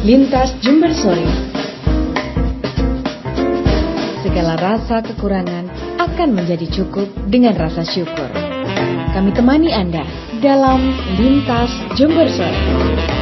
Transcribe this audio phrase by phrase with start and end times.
[0.00, 1.28] Lintas Jember Sore
[4.24, 5.68] Segala rasa kekurangan
[6.00, 8.32] akan menjadi cukup dengan rasa syukur.
[9.12, 10.00] Kami temani Anda
[10.40, 10.80] dalam
[11.20, 11.68] Lintas
[12.00, 13.19] Jember Sore.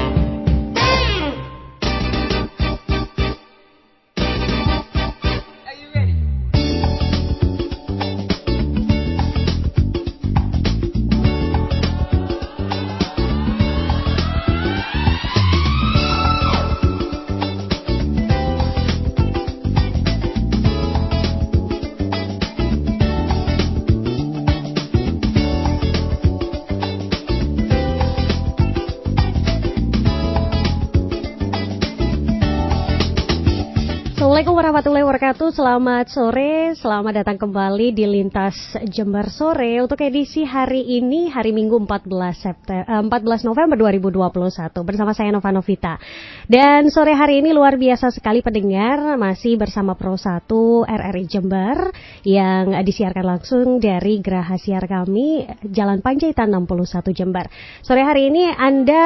[35.58, 39.82] Selamat sore, selamat datang kembali di Lintas Jember Sore.
[39.82, 45.98] Untuk edisi hari ini hari Minggu 14 September 14 November 2021 bersama saya Nova Novita.
[46.46, 49.18] Dan sore hari ini luar biasa sekali pendengar.
[49.18, 50.46] Masih bersama Pro 1
[50.86, 51.90] RRI Jember
[52.22, 55.42] yang disiarkan langsung dari Geraha Siar kami
[55.74, 57.50] Jalan Panjaitan 61 Jember.
[57.82, 59.02] Sore hari ini Anda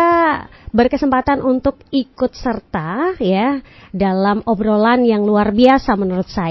[0.68, 3.56] berkesempatan untuk ikut serta ya
[3.88, 6.41] dalam obrolan yang luar biasa menurut saya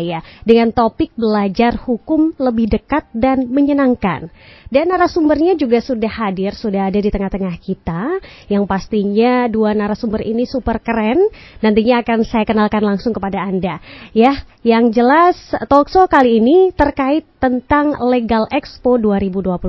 [0.48, 4.32] dengan topik belajar hukum lebih dekat dan menyenangkan.
[4.72, 10.48] Dan narasumbernya juga sudah hadir, sudah ada di tengah-tengah kita yang pastinya dua narasumber ini
[10.48, 11.28] super keren.
[11.60, 13.84] Nantinya akan saya kenalkan langsung kepada Anda.
[14.16, 15.36] Ya, yang jelas
[15.68, 19.60] talkshow kali ini terkait tentang Legal Expo 2021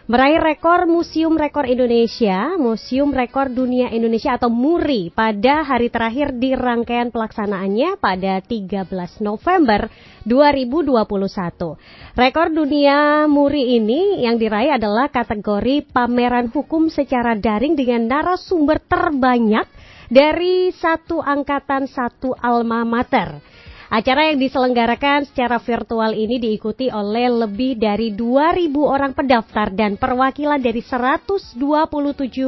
[0.08, 6.56] meraih rekor Museum Rekor Indonesia, Museum Rekor Dunia Indonesia atau MURI pada hari terakhir di
[6.56, 8.88] rangkaian pelaksanaannya pada 13
[9.20, 9.92] November
[10.24, 12.16] 2021.
[12.16, 19.68] Rekor dunia MURI ini yang diraih adalah kategori pameran hukum secara daring dengan narasumber terbanyak
[20.08, 23.44] dari satu angkatan satu alma mater.
[23.88, 30.60] Acara yang diselenggarakan secara virtual ini diikuti oleh lebih dari 2.000 orang pendaftar dan perwakilan
[30.60, 31.56] dari 127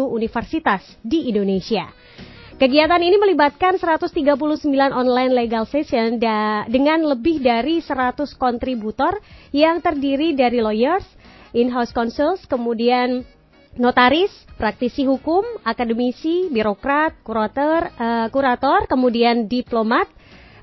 [0.05, 1.89] universitas di Indonesia.
[2.61, 4.37] Kegiatan ini melibatkan 139
[4.93, 6.21] online legal session
[6.69, 9.17] dengan lebih dari 100 kontributor
[9.49, 11.09] yang terdiri dari lawyers,
[11.56, 13.25] in-house consuls, kemudian
[13.81, 14.29] notaris,
[14.61, 20.05] praktisi hukum, akademisi, birokrat, kurator, uh, kurator, kemudian diplomat,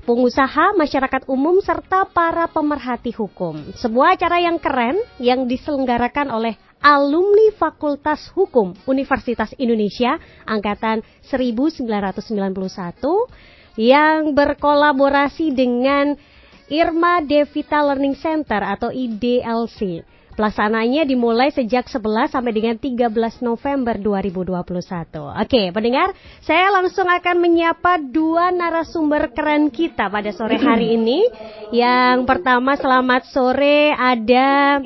[0.08, 3.60] pengusaha, masyarakat umum, serta para pemerhati hukum.
[3.76, 10.16] Sebuah acara yang keren yang diselenggarakan oleh alumni Fakultas Hukum Universitas Indonesia
[10.48, 11.84] Angkatan 1991
[13.76, 16.16] yang berkolaborasi dengan
[16.72, 20.08] Irma Devita Learning Center atau IDLC.
[20.38, 23.10] Pelaksananya dimulai sejak 11 sampai dengan 13
[23.42, 25.34] November 2021.
[25.34, 26.14] Oke, pendengar,
[26.46, 31.26] saya langsung akan menyapa dua narasumber keren kita pada sore hari ini.
[31.74, 34.78] Yang pertama, selamat sore ada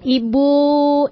[0.00, 0.50] Ibu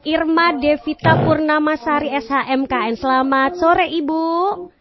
[0.08, 2.96] Irma Devita Purnamasari SHMKN.
[2.96, 4.25] Selamat sore Ibu.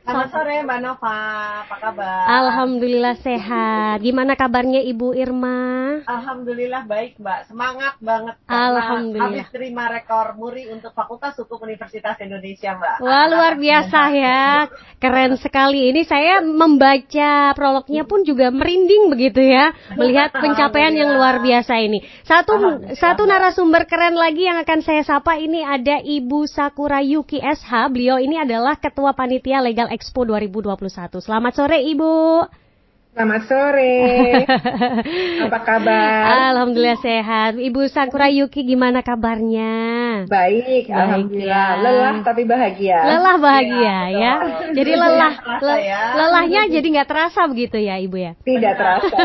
[0.06, 1.18] Selamat sore Mbak Nova,
[1.66, 2.30] apa kabar?
[2.30, 4.06] Alhamdulillah sehat.
[4.06, 5.58] Gimana kabarnya Ibu Irma?
[6.06, 8.38] Alhamdulillah baik Mbak, semangat banget.
[8.46, 9.34] Alhamdulillah.
[9.34, 13.02] Habis terima rekor muri untuk Fakultas Hukum Universitas Indonesia Mbak.
[13.02, 14.70] Wah luar biasa ya,
[15.02, 15.90] keren sekali.
[15.90, 22.06] Ini saya membaca prolognya pun juga merinding begitu ya, melihat pencapaian yang luar biasa ini.
[22.30, 22.62] Satu
[22.94, 27.90] satu narasumber keren lagi yang akan saya sapa ini ada Ibu Sakura Yuki SH.
[27.90, 31.24] Beliau ini adalah Ketua Panitia Legal Expo 2021.
[31.24, 32.44] Selamat sore Ibu.
[33.16, 33.96] Selamat sore.
[35.48, 36.52] Apa kabar?
[36.52, 37.56] Alhamdulillah sehat.
[37.56, 39.72] Ibu Sakura Yuki gimana kabarnya?
[40.28, 41.80] Baik, alhamdulillah.
[41.80, 41.80] Ya.
[41.80, 43.00] Lelah tapi bahagia.
[43.08, 44.20] Lelah bahagia ya.
[44.20, 44.34] ya.
[44.76, 45.32] Jadi lelah
[45.64, 46.02] le ya.
[46.12, 48.32] lelahnya jadi nggak terasa begitu ya, Ibu ya?
[48.36, 49.20] Tidak terasa.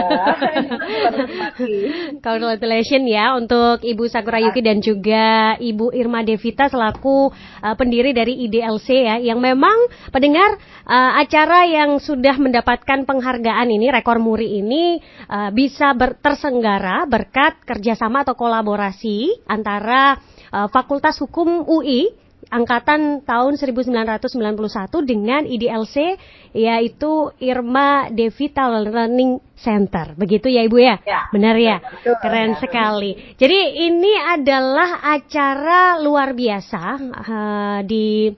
[2.30, 8.38] Congratulations ya untuk Ibu Sakura Yuki dan juga Ibu Irma Devita selaku uh, pendiri dari
[8.46, 14.60] IDLC ya yang memang pendengar uh, acara yang sudah mendapatkan penghargaan ini ini rekor muri
[14.60, 15.00] ini
[15.32, 20.20] uh, bisa ber tersenggara berkat kerjasama atau kolaborasi antara
[20.52, 22.12] uh, Fakultas Hukum UI
[22.50, 24.26] angkatan tahun 1991
[25.06, 26.18] dengan IDLC
[26.52, 30.18] yaitu Irma Devita Learning Center.
[30.18, 30.96] Begitu ya Ibu ya?
[31.06, 31.78] ya Benar ya?
[31.78, 32.58] Betul, Keren ya.
[32.58, 33.12] sekali.
[33.38, 38.34] Jadi ini adalah acara luar biasa uh, di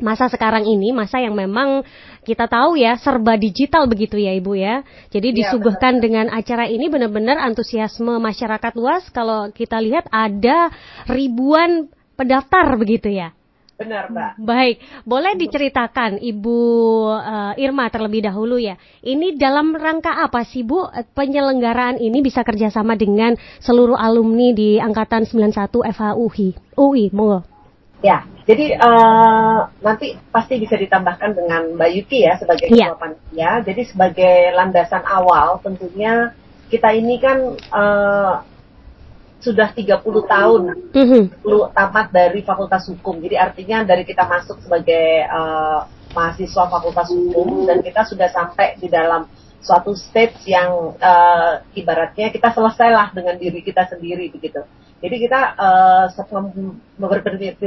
[0.00, 1.86] masa sekarang ini, masa yang memang
[2.24, 4.84] kita tahu ya serba digital begitu ya Ibu ya.
[5.08, 6.04] Jadi ya, disuguhkan benar.
[6.04, 10.68] dengan acara ini benar-benar antusiasme masyarakat luas kalau kita lihat ada
[11.08, 11.88] ribuan
[12.18, 13.32] pendaftar begitu ya.
[13.80, 14.44] Benar, Mbak.
[14.44, 14.76] Baik,
[15.08, 16.60] boleh diceritakan Ibu
[17.16, 18.76] uh, Irma terlebih dahulu ya.
[19.00, 20.84] Ini dalam rangka apa sih Bu
[21.16, 26.76] penyelenggaraan ini bisa kerjasama dengan seluruh alumni di angkatan 91 FHUI?
[26.76, 27.49] UI, monggo.
[28.00, 32.90] Ya, jadi uh, nanti pasti bisa ditambahkan dengan Mbak Yuki ya sebagai yeah.
[32.90, 33.50] ketua panitia.
[33.62, 36.32] Jadi sebagai landasan awal tentunya
[36.72, 37.38] kita ini kan
[37.70, 38.40] uh,
[39.40, 40.62] sudah 30 tahun
[40.92, 41.24] mm-hmm.
[41.72, 43.20] tamat dari Fakultas Hukum.
[43.24, 48.88] Jadi artinya dari kita masuk sebagai uh, mahasiswa Fakultas Hukum dan kita sudah sampai di
[48.90, 49.24] dalam
[49.60, 54.64] suatu stage yang uh, ibaratnya kita selesailah dengan diri kita sendiri begitu.
[55.00, 56.06] Jadi kita uh,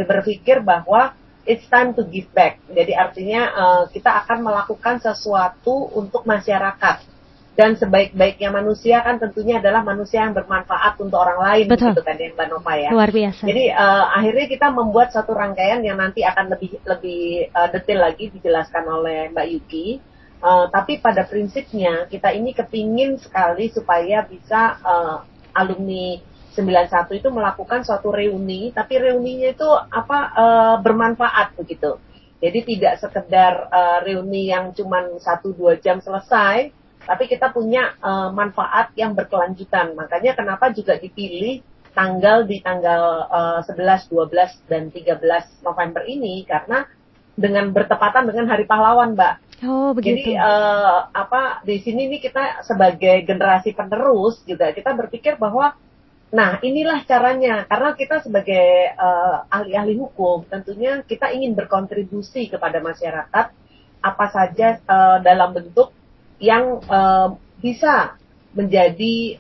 [0.06, 1.14] berpikir bahwa
[1.46, 2.60] it's time to give back.
[2.70, 7.14] Jadi artinya uh, kita akan melakukan sesuatu untuk masyarakat.
[7.54, 11.94] Dan sebaik-baiknya manusia kan tentunya adalah manusia yang bermanfaat untuk orang lain, Betul.
[11.94, 12.90] gitu kan ya Mbak Nova ya.
[12.90, 13.46] Luar biasa.
[13.46, 18.34] Jadi uh, akhirnya kita membuat satu rangkaian yang nanti akan lebih lebih uh, detail lagi
[18.34, 20.02] dijelaskan oleh Mbak Yuki.
[20.44, 25.24] Uh, tapi pada prinsipnya kita ini kepingin sekali supaya bisa uh,
[25.56, 26.20] alumni
[26.52, 31.98] 91 itu melakukan suatu reuni, tapi reuninya itu apa uh, bermanfaat begitu.
[32.44, 36.76] Jadi tidak sekedar uh, reuni yang cuma satu dua jam selesai,
[37.08, 39.96] tapi kita punya uh, manfaat yang berkelanjutan.
[39.96, 41.64] Makanya kenapa juga dipilih
[41.94, 46.90] tanggal di tanggal uh, 11, 12 dan 13 November ini karena
[47.34, 49.34] dengan bertepatan dengan Hari Pahlawan, Mbak.
[49.64, 50.36] Oh, begitu.
[50.36, 55.76] Jadi uh, apa di sini nih kita sebagai generasi penerus juga kita berpikir bahwa
[56.34, 57.70] Nah, inilah caranya.
[57.70, 63.54] Karena kita sebagai uh, ahli-ahli hukum, tentunya kita ingin berkontribusi kepada masyarakat
[64.04, 65.94] apa saja uh, dalam bentuk
[66.42, 68.18] yang uh, bisa
[68.58, 69.38] menjadi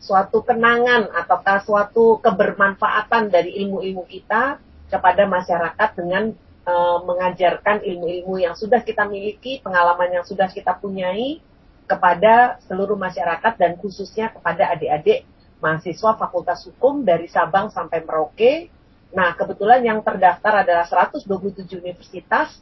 [0.00, 4.56] suatu kenangan ataukah suatu kebermanfaatan dari ilmu-ilmu kita
[4.88, 6.32] kepada masyarakat dengan
[6.66, 11.40] uh, mengajarkan ilmu-ilmu yang sudah kita miliki, pengalaman yang sudah kita punyai
[11.86, 15.22] kepada seluruh masyarakat dan khususnya kepada adik-adik
[15.62, 18.68] mahasiswa Fakultas Hukum dari Sabang sampai Merauke.
[19.14, 22.58] Nah, kebetulan yang terdaftar adalah 127 universitas,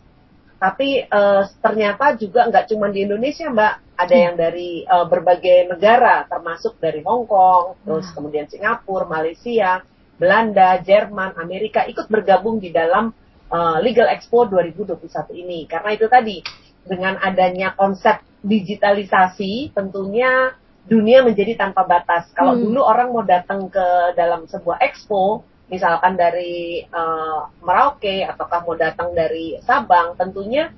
[0.61, 3.75] tapi uh, ternyata juga nggak cuma di Indonesia, Mbak.
[3.95, 9.83] Ada yang dari uh, berbagai negara, termasuk dari Hong Kong, terus kemudian Singapura, Malaysia,
[10.15, 13.11] Belanda, Jerman, Amerika ikut bergabung di dalam
[13.55, 14.99] uh, Legal Expo 2021
[15.39, 15.71] ini.
[15.71, 16.43] Karena itu tadi,
[16.83, 20.53] dengan adanya konsep digitalisasi, tentunya
[20.85, 22.29] dunia menjadi tanpa batas.
[22.37, 22.63] Kalau hmm.
[22.69, 23.87] dulu orang mau datang ke
[24.19, 30.69] dalam sebuah expo, misalkan dari uh, Merauke ataukah mau datang dari Sabang, tentunya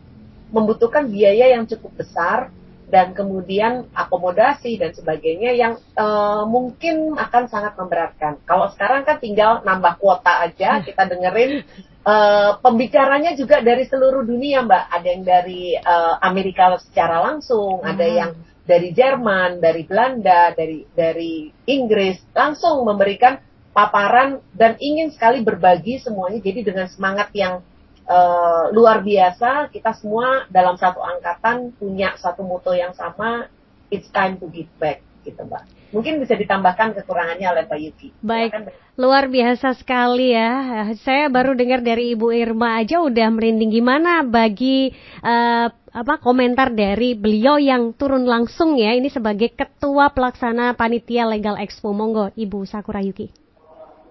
[0.55, 2.55] membutuhkan biaya yang cukup besar
[2.87, 8.39] dan kemudian akomodasi dan sebagainya yang uh, mungkin akan sangat memberatkan.
[8.47, 10.87] Kalau sekarang kan tinggal nambah kuota aja, hmm.
[10.87, 11.67] kita dengerin
[12.07, 14.85] uh, pembicaranya juga dari seluruh dunia, Mbak.
[14.95, 17.91] Ada yang dari uh, Amerika secara langsung, hmm.
[17.91, 18.31] ada yang
[18.67, 23.39] dari Jerman, dari Belanda, dari dari Inggris langsung memberikan
[23.71, 26.43] paparan dan ingin sekali berbagi semuanya.
[26.43, 27.63] Jadi dengan semangat yang
[28.09, 33.47] uh, luar biasa, kita semua dalam satu angkatan punya satu moto yang sama,
[33.93, 35.76] it's time to give back, gitu Mbak.
[35.95, 38.09] Mungkin bisa ditambahkan kekurangannya oleh Pak Yuki.
[38.19, 40.83] Baik, luar biasa sekali ya.
[41.07, 44.91] Saya baru dengar dari Ibu Irma aja udah merinding gimana bagi
[45.23, 51.57] uh, apa komentar dari beliau yang turun langsung ya ini sebagai ketua pelaksana panitia Legal
[51.57, 53.33] Expo Monggo Ibu Sakura Yuki.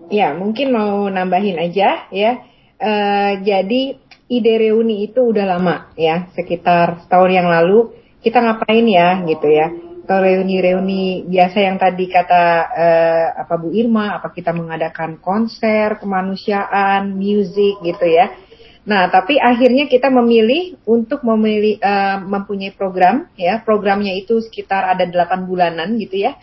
[0.10, 2.32] Ya mungkin mau nambahin aja ya.
[2.76, 7.94] Uh, jadi ide reuni itu udah lama ya sekitar setahun yang lalu
[8.26, 9.85] kita ngapain ya gitu ya.
[10.06, 17.18] Kalau reuni-reuni biasa yang tadi kata uh, apa Bu Irma, apa kita mengadakan konser kemanusiaan,
[17.18, 18.30] musik gitu ya.
[18.86, 23.58] Nah, tapi akhirnya kita memilih untuk memilih uh, mempunyai program ya.
[23.66, 26.38] Programnya itu sekitar ada 8 bulanan gitu ya.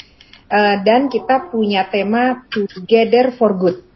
[0.51, 3.87] Uh, dan kita punya tema Together for Good.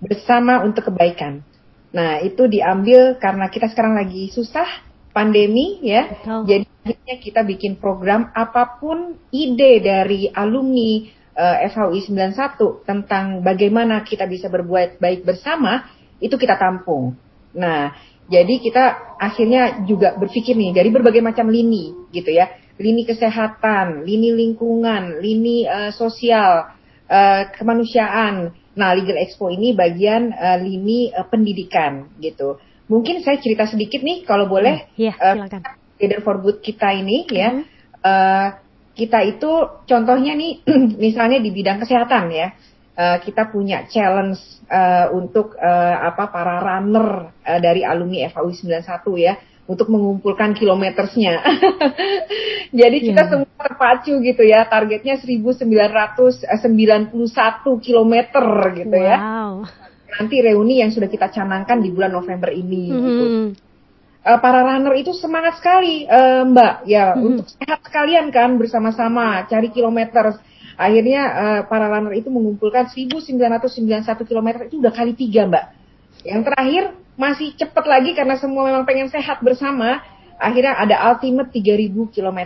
[0.00, 1.44] Bersama untuk kebaikan.
[1.92, 4.66] Nah, itu diambil karena kita sekarang lagi susah
[5.12, 6.08] pandemi ya.
[6.08, 6.40] Betul.
[6.48, 11.06] Jadi akhirnya kita bikin program apa pun ide dari alumni
[11.38, 15.86] uh, FHUI 91 tentang bagaimana kita bisa berbuat baik bersama
[16.18, 17.14] itu kita tampung.
[17.54, 17.94] Nah,
[18.30, 22.50] jadi kita akhirnya juga berpikir nih dari berbagai macam lini gitu ya.
[22.80, 26.72] Lini kesehatan, lini lingkungan, lini uh, sosial,
[27.06, 28.56] uh, kemanusiaan.
[28.72, 32.56] Nah, Legal Expo ini bagian uh, lini uh, pendidikan gitu.
[32.88, 34.88] Mungkin saya cerita sedikit nih kalau boleh.
[34.96, 35.81] Iya, yeah, silakan.
[36.02, 37.54] Leader for Good kita ini ya.
[37.54, 37.64] Mm -hmm.
[38.02, 38.48] uh,
[38.92, 39.50] kita itu
[39.88, 40.66] contohnya nih
[41.04, 42.52] misalnya di bidang kesehatan ya
[42.96, 48.84] uh, kita punya challenge uh, untuk uh, apa para runner uh, dari alumni FAU 91
[49.16, 51.38] ya untuk mengumpulkan kilometersnya.
[52.80, 53.06] Jadi yeah.
[53.14, 57.14] kita semua terpacu gitu ya, targetnya 1991
[57.78, 59.16] kilometer gitu ya.
[59.22, 59.62] wow.
[59.62, 59.70] ya.
[60.12, 63.06] Nanti reuni yang sudah kita canangkan di bulan November ini mm -hmm.
[63.06, 63.24] gitu.
[64.22, 66.86] Uh, para runner itu semangat sekali, uh, Mbak.
[66.86, 67.26] Ya, mm -hmm.
[67.26, 70.38] untuk sehat sekalian kan bersama-sama cari kilometer
[70.76, 75.64] Akhirnya uh, para runner itu mengumpulkan 1991 km itu udah kali tiga mbak.
[76.24, 80.00] Yang terakhir masih cepat lagi karena semua memang pengen sehat bersama.
[80.42, 82.40] Akhirnya ada ultimate 3000 km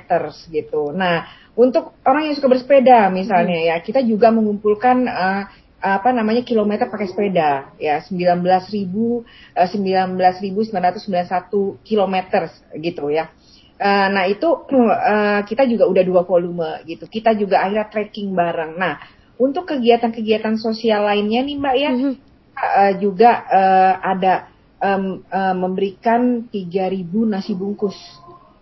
[0.52, 0.92] gitu.
[0.92, 1.24] Nah
[1.56, 3.68] untuk orang yang suka bersepeda misalnya hmm.
[3.72, 5.42] ya kita juga mengumpulkan uh,
[5.86, 9.22] apa namanya kilometer pakai sepeda ya 19.000 uh,
[9.54, 12.50] 19.991 kilometer
[12.80, 13.28] gitu ya.
[13.76, 17.06] Uh, nah itu uh, kita juga udah dua volume gitu.
[17.06, 18.74] Kita juga akhirnya tracking bareng.
[18.74, 18.98] Nah
[19.36, 22.14] untuk kegiatan-kegiatan sosial lainnya nih Mbak ya, mm -hmm.
[22.56, 24.48] uh, juga uh, ada
[24.80, 27.96] um, uh, memberikan 3.000 nasi bungkus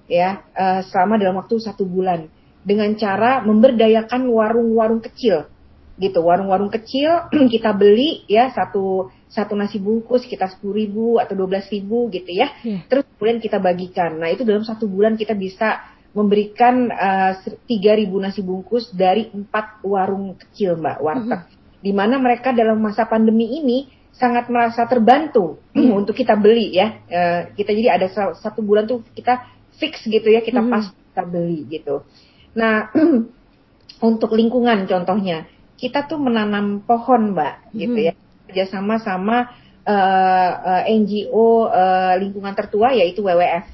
[0.04, 2.28] ya uh, selama dalam waktu satu bulan
[2.64, 5.48] dengan cara memberdayakan warung-warung kecil
[5.94, 11.48] gitu warung-warung kecil kita beli ya satu satu nasi bungkus kita sepuluh ribu atau dua
[11.50, 12.82] belas ribu gitu ya yeah.
[12.90, 15.82] terus kemudian kita bagikan nah itu dalam satu bulan kita bisa
[16.14, 17.32] memberikan eh,
[17.66, 21.82] tiga uh, ribu nasi bungkus dari empat warung kecil mbak warteg mm -hmm.
[21.82, 25.90] di mana mereka dalam masa pandemi ini sangat merasa terbantu mm.
[25.90, 30.42] untuk kita beli ya uh, kita jadi ada satu bulan tuh kita fix gitu ya
[30.42, 30.70] kita mm.
[30.70, 32.06] pas kita beli gitu
[32.54, 32.90] nah
[34.10, 37.78] untuk lingkungan contohnya kita tuh menanam pohon mbak hmm.
[37.78, 38.12] gitu ya.
[38.44, 39.50] Kerjasama sama
[39.88, 43.66] uh, uh, NGO uh, lingkungan tertua yaitu WWF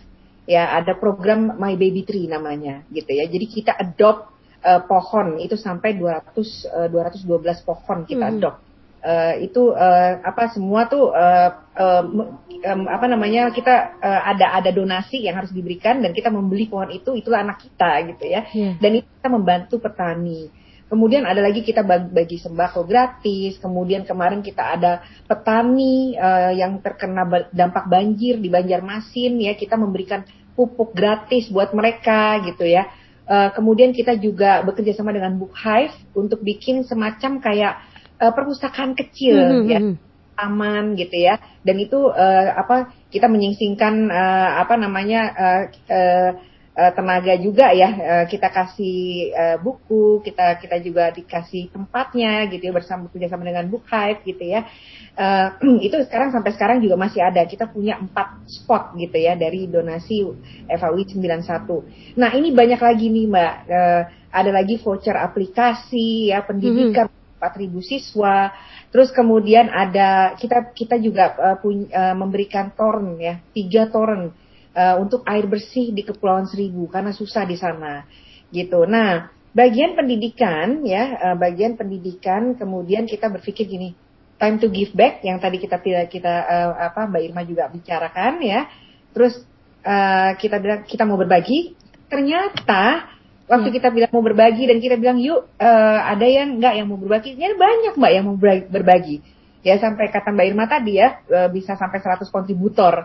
[0.49, 3.29] ya ada program My Baby Tree namanya gitu ya.
[3.29, 4.31] Jadi kita adopt
[4.65, 5.39] uh, pohon.
[5.39, 8.35] Itu sampai 200 uh, 212 pohon kita hmm.
[8.41, 8.59] adopt.
[9.01, 12.05] Uh, itu uh, apa semua tuh uh, uh,
[12.69, 16.93] um, apa namanya kita uh, ada ada donasi yang harus diberikan dan kita membeli pohon
[16.93, 18.45] itu itulah anak kita gitu ya.
[18.53, 18.77] Yeah.
[18.77, 20.53] dan itu kita membantu petani
[20.91, 23.63] Kemudian ada lagi kita bagi, sembako gratis.
[23.63, 27.23] Kemudian kemarin kita ada petani uh, yang terkena
[27.55, 30.27] dampak banjir di Banjarmasin ya kita memberikan
[30.59, 32.91] pupuk gratis buat mereka gitu ya.
[33.31, 37.87] Uh, kemudian kita juga bekerja sama dengan Book Hive untuk bikin semacam kayak
[38.19, 39.71] uh, perpustakaan kecil mm -hmm.
[39.71, 40.43] ya hmm, hmm.
[40.43, 41.39] aman gitu ya.
[41.63, 46.31] Dan itu uh, apa kita menyingsingkan uh, apa namanya uh, uh,
[46.81, 52.65] uh, tenaga juga ya uh, kita kasih uh, buku kita kita juga dikasih tempatnya gitu
[52.65, 54.65] ya bersama bekerjasama dengan Book Hive gitu ya.
[55.13, 57.45] Uh, itu sekarang sampai sekarang juga masih ada.
[57.45, 60.25] Kita punya empat spot gitu ya dari donasi
[60.67, 63.55] FAUI 91 nah ini banyak lagi nih mbak.
[63.69, 67.19] Uh, ada lagi voucher aplikasi ya pendidikan mm -hmm.
[67.43, 68.55] 4.000 siswa.
[68.95, 74.37] Terus kemudian ada kita kita juga uh, punya, uh, memberikan torrent ya, tiga torrent
[74.75, 78.07] uh, untuk air bersih di Kepulauan Seribu karena susah di sana
[78.51, 78.87] gitu.
[78.87, 83.95] Nah, bagian pendidikan ya, uh, bagian pendidikan kemudian kita berpikir gini,
[84.39, 85.79] time to give back yang tadi kita
[86.11, 88.67] kita uh, apa Mbak Irma juga bicarakan ya.
[89.11, 89.43] Terus
[89.83, 91.75] uh, kita bilang kita mau berbagi,
[92.07, 93.11] ternyata
[93.51, 93.77] waktu hmm.
[93.83, 97.35] kita bilang mau berbagi dan kita bilang yuk uh, ada yang enggak yang mau berbagi,
[97.35, 98.37] ya banyak Mbak yang mau
[98.71, 99.19] berbagi.
[99.61, 101.21] Ya sampai kata Mbak Irma tadi ya
[101.53, 103.05] bisa sampai 100 kontributor.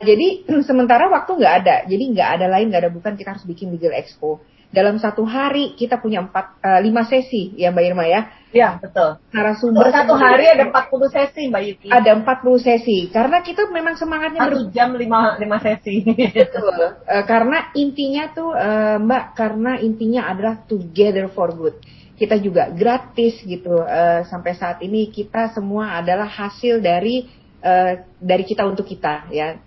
[0.00, 3.70] Jadi sementara waktu nggak ada, jadi nggak ada lain, nggak ada bukan kita harus bikin
[3.70, 4.40] legal expo.
[4.70, 8.30] dalam satu hari kita punya empat uh, lima sesi ya Mbak Irma ya.
[8.54, 9.18] Iya betul.
[9.34, 11.88] Narasumber satu hari ada 40 sesi Mbak Yuki.
[11.90, 16.06] Ada 40 sesi karena kita memang semangatnya satu jam lima lima sesi.
[16.06, 17.02] Betul.
[17.02, 21.74] Uh, karena intinya tuh uh, Mbak karena intinya adalah together for good.
[22.14, 27.26] Kita juga gratis gitu uh, sampai saat ini kita semua adalah hasil dari
[27.58, 29.58] uh, dari kita untuk kita ya.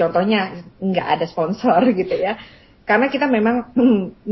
[0.00, 2.40] Contohnya nggak ada sponsor gitu ya
[2.88, 3.70] karena kita memang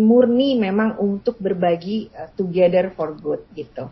[0.08, 3.86] murni memang untuk berbagi uh, together for good gitu.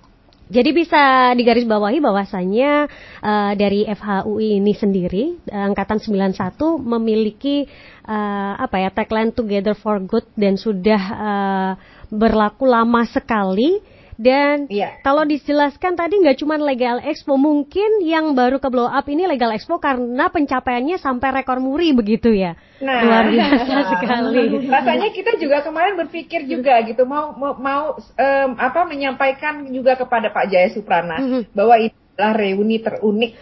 [0.46, 2.86] Jadi bisa digarisbawahi bahwasanya
[3.18, 6.54] uh, dari FHUI ini sendiri angkatan 91
[6.86, 7.66] memiliki
[8.06, 11.72] uh, apa ya tagline Together for Good dan sudah uh,
[12.14, 13.82] berlaku lama sekali
[14.16, 14.96] dan yeah.
[15.04, 19.52] kalau dijelaskan tadi nggak cuma legal expo, mungkin yang baru ke blow up ini legal
[19.52, 22.56] expo karena pencapaiannya sampai rekor muri begitu ya.
[22.80, 24.68] Nah, luar biasa sekali.
[24.68, 30.32] Rasanya kita juga kemarin berpikir juga gitu mau mau, mau um, apa menyampaikan juga kepada
[30.32, 31.42] Pak Jaya Suprana mm -hmm.
[31.52, 33.32] bahwa ini adalah reuni terunik.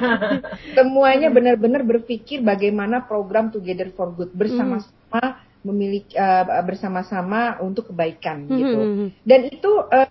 [0.76, 8.46] Semuanya benar-benar berpikir bagaimana program Together for Good bersama-sama mm memiliki uh, bersama-sama untuk kebaikan
[8.46, 8.56] hmm.
[8.58, 8.80] gitu.
[9.22, 10.08] Dan itu uh,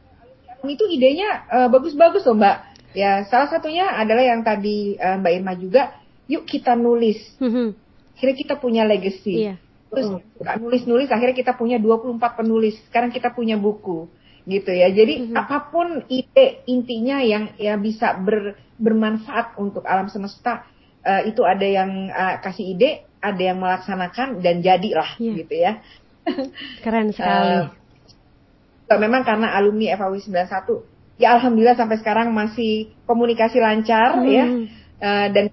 [0.67, 2.57] itu idenya uh, bagus-bagus loh Mbak.
[2.91, 5.83] Ya, salah satunya adalah yang tadi uh, Mbak Irma juga,
[6.27, 7.19] yuk kita nulis.
[7.39, 7.75] Hmm.
[8.15, 9.47] Akhirnya kita punya legacy.
[9.47, 9.55] Iya.
[9.91, 10.23] Terus
[10.59, 12.79] nulis-nulis akhirnya kita punya 24 penulis.
[12.87, 14.07] Sekarang kita punya buku
[14.47, 14.87] gitu ya.
[14.89, 15.35] Jadi hmm.
[15.35, 20.65] apa pun ide intinya yang ya bisa ber, bermanfaat untuk alam semesta
[21.05, 25.35] uh, itu ada yang uh, kasih ide, ada yang melaksanakan dan jadilah yeah.
[25.37, 25.73] gitu ya.
[26.83, 27.71] Keren sekali.
[28.89, 34.27] Uh, memang karena alumni FAW 91 ya alhamdulillah sampai sekarang masih komunikasi lancar hmm.
[34.27, 34.45] ya.
[35.01, 35.45] Uh, dan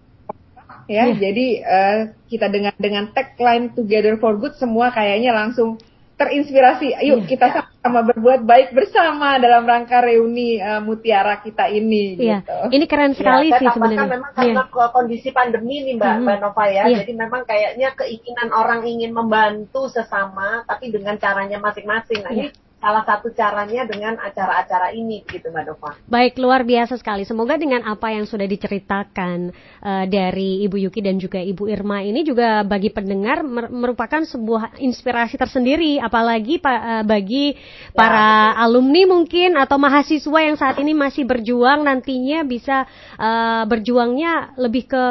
[0.89, 1.09] ya, yeah.
[1.21, 1.99] jadi uh,
[2.33, 5.77] kita dengan dengan tagline Together for Good semua kayaknya langsung
[6.19, 6.99] terinspirasi.
[6.99, 7.29] Ayo yeah.
[7.31, 12.19] kita sama-sama berbuat baik bersama dalam rangka reuni uh, mutiara kita ini.
[12.19, 12.43] Yeah.
[12.43, 12.59] Gitu.
[12.75, 14.11] Ini keren iya, sekali ya, sih sebenarnya.
[14.19, 14.91] memang karena yeah.
[14.91, 16.27] kondisi pandemi nih Mbak, mm -hmm.
[16.27, 16.85] Mbak Nova ya.
[16.91, 16.99] Yeah.
[17.07, 22.27] Jadi memang kayaknya keinginan orang ingin membantu sesama, tapi dengan caranya masing-masing.
[22.27, 22.51] Nah yeah.
[22.51, 25.91] ini salah satu caranya dengan acara-acara ini gitu Mbak Dova.
[26.07, 27.27] Baik, luar biasa sekali.
[27.27, 29.51] Semoga dengan apa yang sudah diceritakan
[29.83, 35.35] uh, dari Ibu Yuki dan juga Ibu Irma ini juga bagi pendengar merupakan sebuah inspirasi
[35.35, 37.99] tersendiri apalagi uh, bagi ya.
[37.99, 42.87] para alumni mungkin atau mahasiswa yang saat ini masih berjuang nantinya bisa
[43.19, 45.05] uh, berjuangnya lebih ke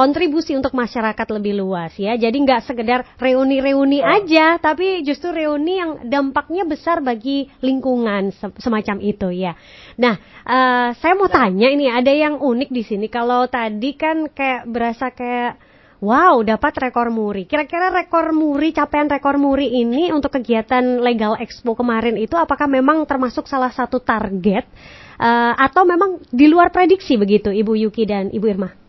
[0.00, 2.16] kontribusi untuk masyarakat lebih luas ya.
[2.16, 4.08] Jadi nggak sekedar reuni-reuni oh.
[4.08, 9.52] aja, tapi justru reuni yang dampaknya besar bagi lingkungan semacam itu ya.
[10.00, 10.16] Nah,
[10.48, 13.12] uh, saya mau tanya ini ada yang unik di sini.
[13.12, 15.68] Kalau tadi kan kayak berasa kayak
[16.00, 17.44] Wow, dapat rekor muri.
[17.44, 23.04] Kira-kira rekor muri, capaian rekor muri ini untuk kegiatan Legal Expo kemarin itu apakah memang
[23.04, 24.64] termasuk salah satu target
[25.20, 28.79] uh, atau memang di luar prediksi begitu, Ibu Yuki dan Ibu Irma?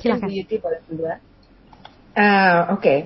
[0.00, 0.28] Silakan.
[2.16, 2.80] Uh, Oke.
[2.80, 2.98] Okay.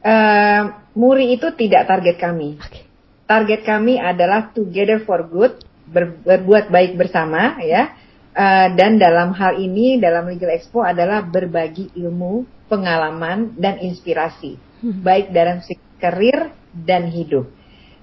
[0.00, 2.58] Uh, eh, Muri itu tidak target kami.
[2.58, 2.82] Okay.
[3.30, 7.94] Target kami adalah together for good, ber, berbuat baik bersama, ya.
[8.34, 15.02] Uh, dan dalam hal ini dalam Legal Expo adalah berbagi ilmu, pengalaman dan inspirasi, hmm.
[15.02, 15.62] baik dalam
[15.98, 17.46] karir dan hidup.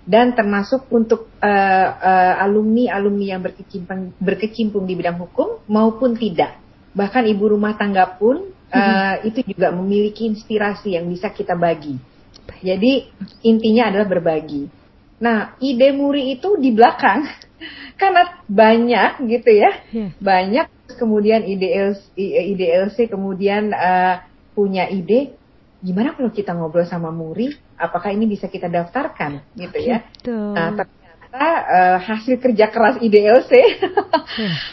[0.07, 6.55] Dan termasuk untuk uh, uh, alumni-alumni yang berkecimpung, berkecimpung di bidang hukum maupun tidak
[6.97, 11.93] bahkan ibu rumah tangga pun uh, itu juga memiliki inspirasi yang bisa kita bagi.
[12.65, 13.05] Jadi
[13.45, 14.65] intinya adalah berbagi.
[15.21, 17.29] Nah, ide muri itu di belakang
[18.01, 20.09] karena banyak gitu ya, yeah.
[20.17, 24.25] banyak kemudian IDLC, IDLC kemudian uh,
[24.57, 25.37] punya ide
[25.77, 30.01] gimana kalau kita ngobrol sama muri, apakah ini bisa kita daftarkan gitu ya.
[30.17, 30.33] Gitu.
[30.33, 30.73] Nah,
[31.33, 33.51] uh, hasil kerja keras IDLC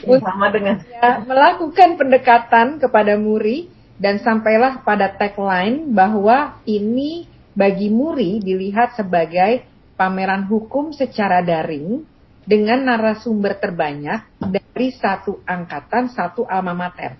[0.06, 7.90] hmm, sama dengan ya, melakukan pendekatan kepada Muri dan sampailah pada tagline bahwa ini bagi
[7.90, 12.02] Muri dilihat sebagai pameran hukum secara daring
[12.44, 17.16] dengan narasumber terbanyak dari satu angkatan satu alma mater.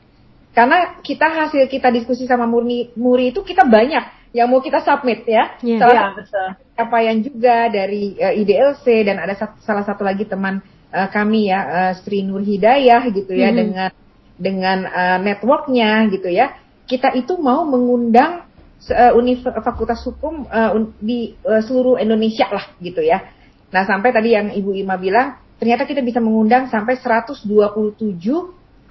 [0.55, 5.23] Karena kita hasil kita diskusi sama Muri, Muri itu kita banyak yang mau kita submit
[5.25, 5.55] ya.
[5.62, 5.79] Yeah.
[5.79, 6.49] Salah yeah, betul.
[6.75, 10.59] capaian juga dari uh, eh, IDLC dan ada satu, salah satu lagi teman
[10.90, 13.90] uh, kami ya uh, Sri Nur Hidayah gitu ya mm dengan
[14.35, 16.59] dengan uh, networknya gitu ya.
[16.85, 18.51] Kita itu mau mengundang
[18.90, 19.14] uh,
[19.62, 23.23] fakultas hukum uh, di uh, seluruh Indonesia lah gitu ya.
[23.70, 27.47] Nah sampai tadi yang Ibu Ima bilang ternyata kita bisa mengundang sampai 127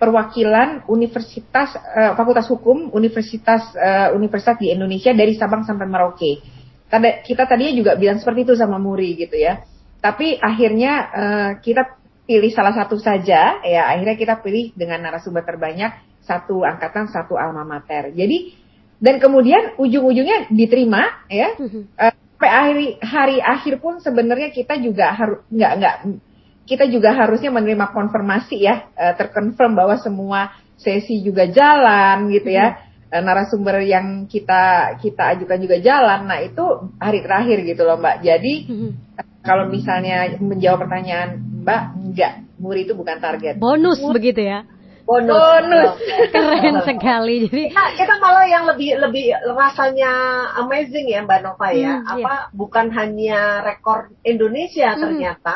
[0.04, 6.44] perwakilan universitas uh, fakultas hukum universitas uh, universitas di Indonesia dari Sabang sampai Merauke.
[7.24, 9.64] kita tadinya juga bilang seperti itu sama Muri gitu ya.
[10.04, 11.96] Tapi akhirnya uh, kita
[12.28, 17.64] pilih salah satu saja ya akhirnya kita pilih dengan narasumber terbanyak satu angkatan satu alma
[17.64, 18.12] mater.
[18.12, 18.60] Jadi
[19.00, 21.56] dan kemudian ujung-ujungnya diterima ya.
[21.96, 22.14] Uh,
[22.44, 25.96] sampai hari hari akhir pun sebenarnya kita juga harus nggak nggak
[26.64, 32.68] kita juga harusnya menerima konfirmasi ya uh, terkonfirm bahwa semua sesi juga jalan gitu ya.
[32.74, 32.92] Hmm.
[33.14, 36.26] narasumber yang kita kita ajukan juga jalan.
[36.26, 36.66] Nah, itu
[36.98, 38.26] hari terakhir gitu loh, Mbak.
[38.26, 38.92] Jadi hmm
[39.44, 43.60] kalau misalnya menjawab pertanyaan Mbak, enggak, muri itu bukan target.
[43.60, 44.16] Bonus muri.
[44.20, 44.64] begitu ya?
[45.04, 45.36] Bonus.
[45.36, 45.92] Bonus.
[46.32, 47.52] Keren sekali.
[47.52, 50.12] Jadi kita, kita malah yang lebih lebih rasanya
[50.64, 52.00] amazing ya Mbak Nova ya.
[52.00, 52.56] Hmm, Apa iya.
[52.56, 55.02] bukan hanya rekor Indonesia hmm.
[55.04, 55.56] ternyata,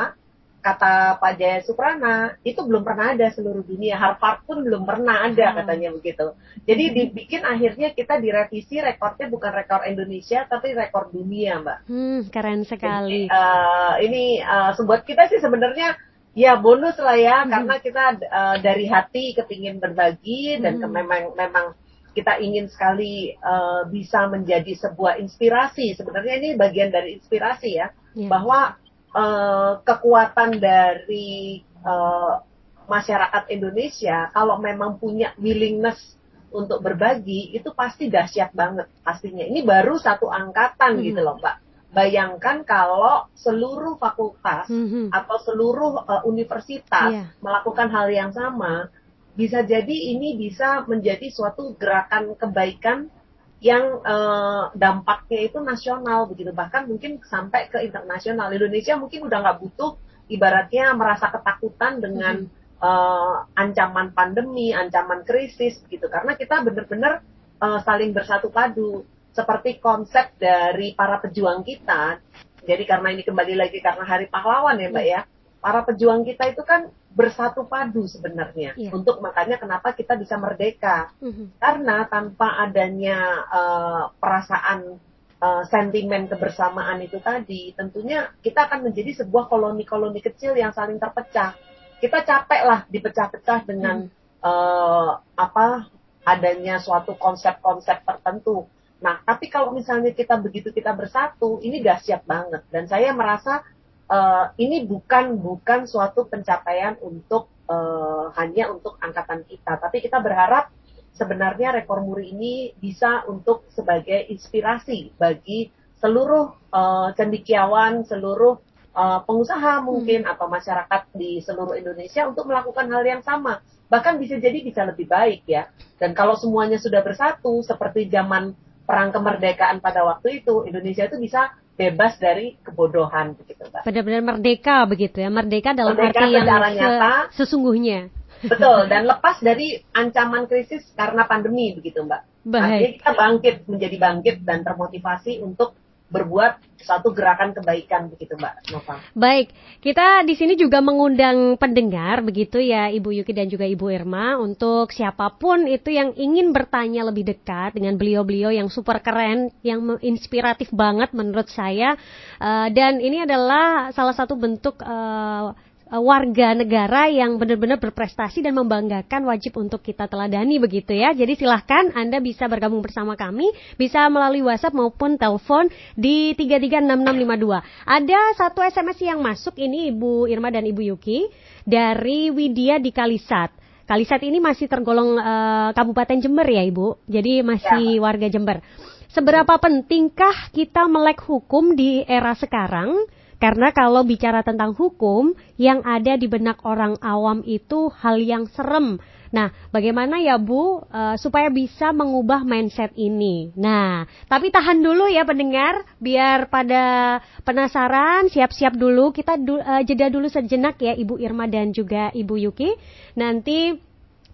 [0.68, 5.56] kata Pak Jaya Suprana itu belum pernah ada seluruh dunia Harvard pun belum pernah ada
[5.56, 5.56] hmm.
[5.64, 6.28] katanya begitu
[6.68, 12.68] jadi dibikin akhirnya kita direvisi rekornya bukan rekor Indonesia tapi rekor dunia mbak hmm, keren
[12.68, 15.96] sekali jadi, uh, ini uh, buat kita sih sebenarnya
[16.36, 17.50] ya bonus lah ya hmm.
[17.50, 20.92] karena kita uh, dari hati kepingin berbagi dan hmm.
[20.92, 21.66] memang memang
[22.12, 28.28] kita ingin sekali uh, bisa menjadi sebuah inspirasi sebenarnya ini bagian dari inspirasi ya yeah.
[28.28, 28.76] bahwa
[29.14, 32.42] uh, kekuatan dari uh,
[32.88, 36.18] masyarakat Indonesia kalau memang punya willingness
[36.48, 39.44] untuk berbagi itu pasti dahsyat banget pastinya.
[39.44, 41.04] Ini baru satu angkatan hmm.
[41.04, 41.58] gitu loh, Mbak.
[41.88, 45.12] Bayangkan kalau seluruh fakultas hmm.
[45.12, 47.28] atau seluruh uh, universitas yeah.
[47.44, 48.92] melakukan hal yang sama,
[49.36, 53.12] bisa jadi ini bisa menjadi suatu gerakan kebaikan
[53.58, 56.54] yang uh, dampaknya itu nasional begitu.
[56.54, 58.54] Bahkan mungkin sampai ke internasional.
[58.54, 59.98] Indonesia mungkin udah nggak butuh
[60.30, 62.82] ibaratnya merasa ketakutan dengan hmm.
[62.84, 66.06] uh, ancaman pandemi ancaman krisis gitu.
[66.06, 67.26] Karena kita benar-benar
[67.58, 69.02] uh, saling bersatu padu.
[69.34, 72.18] Seperti konsep dari para pejuang kita.
[72.66, 75.22] Jadi karena ini kembali lagi karena Hari Pahlawan ya mbak ya.
[75.62, 78.94] Para pejuang kita itu kan bersatu padu sebenarnya yeah.
[78.94, 81.58] untuk makanya kenapa kita bisa merdeka mm-hmm.
[81.58, 85.02] karena tanpa adanya uh, perasaan
[85.42, 91.58] uh, sentimen kebersamaan itu tadi tentunya kita akan menjadi sebuah koloni-koloni kecil yang saling terpecah
[91.98, 94.46] kita capek lah dipecah-pecah dengan mm.
[94.46, 95.90] uh, apa
[96.22, 98.70] adanya suatu konsep-konsep tertentu
[99.02, 103.66] nah tapi kalau misalnya kita begitu kita bersatu ini dahsyat banget dan saya merasa
[104.12, 110.72] uh, ini bukan bukan suatu pencapaian untuk uh, hanya untuk angkatan kita, tapi kita berharap
[111.18, 118.62] sebenarnya rekor muri ini bisa untuk sebagai inspirasi bagi seluruh uh, cendikiawan, seluruh
[118.94, 120.32] uh, pengusaha mungkin hmm.
[120.34, 123.66] atau masyarakat di seluruh Indonesia untuk melakukan hal yang sama.
[123.90, 125.74] Bahkan bisa jadi bisa lebih baik ya.
[125.98, 128.54] Dan kalau semuanya sudah bersatu seperti zaman
[128.86, 133.86] perang kemerdekaan pada waktu itu, Indonesia itu bisa bebas dari kebodohan begitu Mbak.
[133.86, 138.10] Benar-benar merdeka begitu ya, merdeka dalam merdeka arti yang nyata, sesungguhnya.
[138.38, 142.22] Betul, dan lepas dari ancaman krisis karena pandemi begitu Mbak.
[142.50, 142.62] Baik.
[142.66, 148.96] Artinya kita bangkit menjadi bangkit dan termotivasi untuk berbuat satu gerakan kebaikan begitu Mbak Nova.
[149.12, 149.52] Baik,
[149.84, 154.96] kita di sini juga mengundang pendengar begitu ya Ibu Yuki dan juga Ibu Irma untuk
[154.96, 160.72] siapa pun itu yang ingin bertanya lebih dekat dengan beliau-beliau yang super keren, yang inspiratif
[160.72, 162.00] banget menurut saya
[162.40, 165.52] uh, dan ini adalah salah satu bentuk uh,
[165.92, 171.16] warga negara yang benar-benar berprestasi dan membanggakan wajib untuk kita teladani begitu ya.
[171.16, 173.48] Jadi silahkan Anda bisa bergabung bersama kami,
[173.80, 177.88] bisa melalui WhatsApp maupun telepon di 336652.
[177.88, 181.32] Ada satu SMS yang masuk ini Ibu Irma dan Ibu Yuki
[181.64, 183.52] dari Widya di Kalisat.
[183.88, 188.04] Kalisat ini masih tergolong uh, Kabupaten Jember ya Ibu, jadi masih ya.
[188.04, 188.60] warga Jember.
[189.08, 193.08] Seberapa pentingkah kita melek hukum di era sekarang?
[193.38, 198.98] Karena kalau bicara tentang hukum, yang ada di benak orang awam itu hal yang serem.
[199.28, 203.52] Nah, bagaimana ya Bu uh, supaya bisa mengubah mindset ini?
[203.60, 209.12] Nah, tapi tahan dulu ya pendengar, biar pada penasaran, siap-siap dulu.
[209.12, 212.72] Kita du uh, jeda dulu sejenak ya Ibu Irma dan juga Ibu Yuki.
[213.20, 213.87] Nanti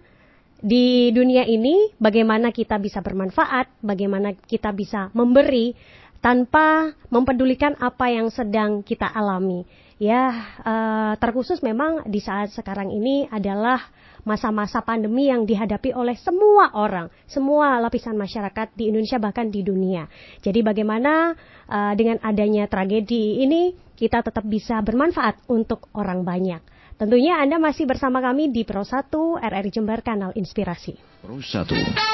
[0.62, 5.74] di dunia ini bagaimana kita bisa bermanfaat, bagaimana kita bisa memberi
[6.22, 9.66] tanpa mempedulikan apa yang sedang kita alami.
[10.02, 10.34] ya
[10.66, 13.78] uh, terkhusus memang di saat sekarang ini adalah
[14.22, 20.06] masa-masa pandemi yang dihadapi oleh semua orang, semua lapisan masyarakat di Indonesia bahkan di dunia.
[20.42, 21.34] Jadi bagaimana
[21.66, 26.62] uh, dengan adanya tragedi ini kita tetap bisa bermanfaat untuk orang banyak.
[27.00, 29.08] Tentunya Anda masih bersama kami di Pro 1
[29.40, 30.94] RRI Jember Kanal Inspirasi.
[31.24, 31.66] Pro 1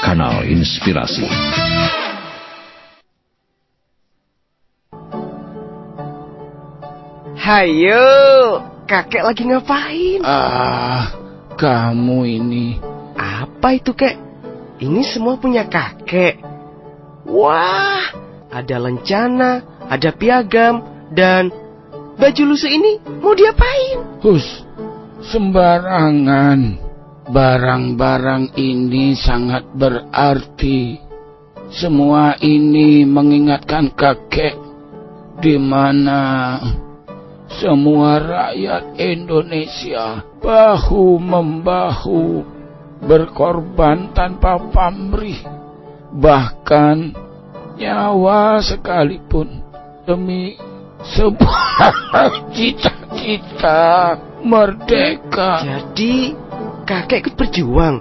[0.04, 1.26] Kanal Inspirasi.
[7.38, 8.04] Hayo,
[8.84, 10.20] kakek lagi ngapain?
[10.20, 11.16] Ah,
[11.56, 12.76] kamu ini.
[13.16, 14.20] Apa itu, kek?
[14.78, 16.44] Ini semua punya kakek.
[17.24, 18.04] Wah,
[18.52, 21.48] ada lencana, ada piagam, dan
[22.20, 24.20] baju lusuh ini mau diapain?
[24.20, 24.67] Hus,
[25.28, 26.88] sembarangan.
[27.28, 30.96] Barang-barang ini sangat berarti.
[31.68, 34.56] Semua ini mengingatkan kakek
[35.44, 36.56] di mana
[37.60, 42.40] semua rakyat Indonesia bahu membahu
[43.04, 45.38] berkorban tanpa pamrih
[46.16, 47.12] bahkan
[47.76, 49.60] nyawa sekalipun
[50.08, 50.56] demi
[51.04, 51.94] sebuah
[52.56, 55.64] cita-cita merdeka.
[55.64, 56.34] Jadi
[56.86, 57.96] kakek ikut berjuang,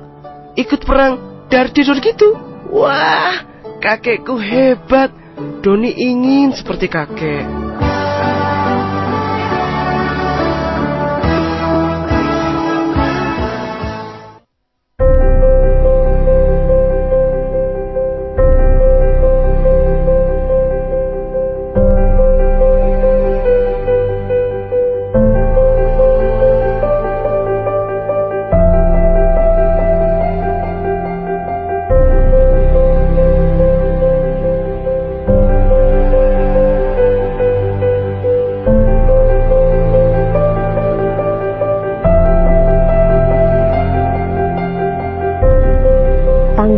[0.57, 2.35] ikut perang dar tidur gitu.
[2.71, 3.45] Wah,
[3.79, 5.13] kakekku hebat.
[5.37, 7.66] Doni ingin seperti kakek.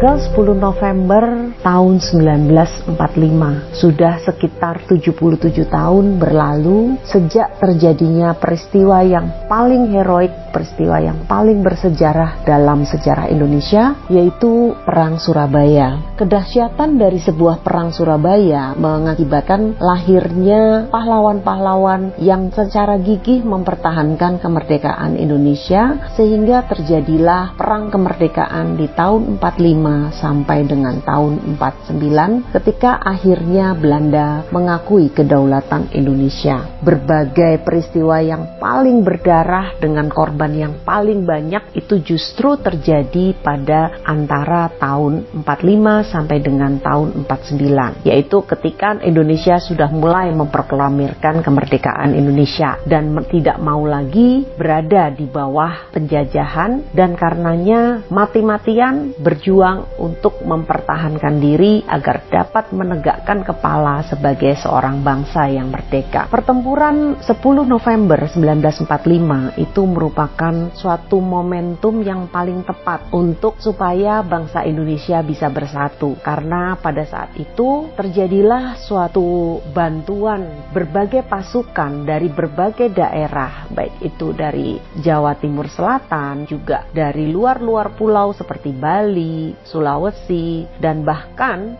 [0.09, 9.91] Tanggal 10 November tahun 1945 sudah sekitar 77 tahun berlalu sejak terjadinya peristiwa yang paling
[9.91, 16.17] heroik peristiwa yang paling bersejarah dalam sejarah Indonesia yaitu Perang Surabaya.
[16.17, 26.65] Kedahsyatan dari sebuah Perang Surabaya mengakibatkan lahirnya pahlawan-pahlawan yang secara gigih mempertahankan kemerdekaan Indonesia sehingga
[26.65, 35.89] terjadilah Perang Kemerdekaan di tahun 45 sampai dengan tahun 49 ketika akhirnya Belanda mengakui kedaulatan
[35.95, 36.67] Indonesia.
[36.83, 44.69] Berbagai peristiwa yang paling berdarah dengan korban yang paling banyak itu justru terjadi pada antara
[44.77, 53.15] tahun 45 sampai dengan tahun 49 yaitu ketika Indonesia sudah mulai memproklamirkan kemerdekaan Indonesia dan
[53.29, 62.27] tidak mau lagi berada di bawah penjajahan dan karenanya mati-matian berjuang untuk mempertahankan diri agar
[62.27, 66.27] dapat menegakkan kepala sebagai seorang bangsa yang merdeka.
[66.27, 75.23] Pertempuran 10 November 1945 itu merupakan suatu momentum yang paling tepat untuk supaya bangsa Indonesia
[75.23, 84.03] bisa bersatu karena pada saat itu terjadilah suatu bantuan berbagai pasukan dari berbagai daerah baik
[84.03, 91.28] itu dari Jawa Timur Selatan juga dari luar-luar pulau seperti Bali, Sulawesi, dan bahkan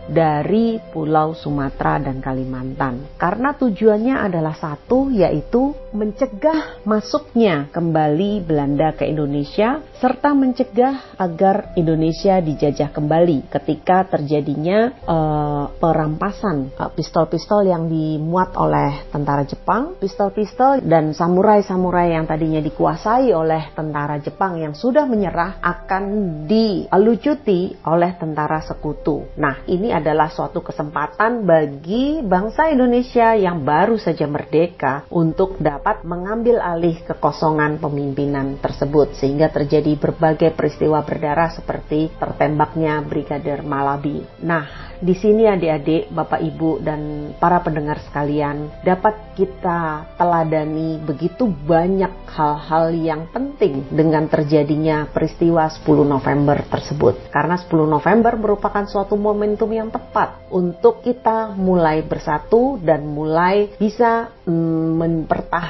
[0.08, 3.20] dari Pulau Sumatera dan Kalimantan.
[3.20, 12.40] Karena tujuannya adalah satu, yaitu mencegah masuknya kembali Belanda ke Indonesia, serta mencegah agar Indonesia
[12.42, 21.12] dijajah kembali ketika terjadinya uh, perampasan pistol pistol-pistol yang dimuat oleh tentara Jepang, pistol-pistol dan
[21.12, 26.04] samurai-samurai yang tadinya dikuasai oleh tentara Jepang yang sudah menyerah akan
[26.48, 29.26] dilucuti oleh tentara sekutu.
[29.36, 36.60] Nah, ini adalah suatu kesempatan bagi bangsa Indonesia yang baru saja merdeka untuk dapat mengambil
[36.60, 44.22] alih kekosongan pemimpinan tersebut sehingga terjadi berbagai peristiwa berdarah seperti tertembaknya Brigadir Malabi.
[44.44, 52.12] Nah, di sini adik-adik, Bapak Ibu dan para pendengar sekalian dapat kita teladani begitu banyak
[52.28, 57.32] hal-hal yang penting dengan terjadinya peristiwa 10 November tersebut.
[57.32, 64.28] Karena 10 November merupakan suatu momentum yang tepat untuk kita mulai bersatu dan mulai bisa
[64.44, 65.69] mm, mempertahankan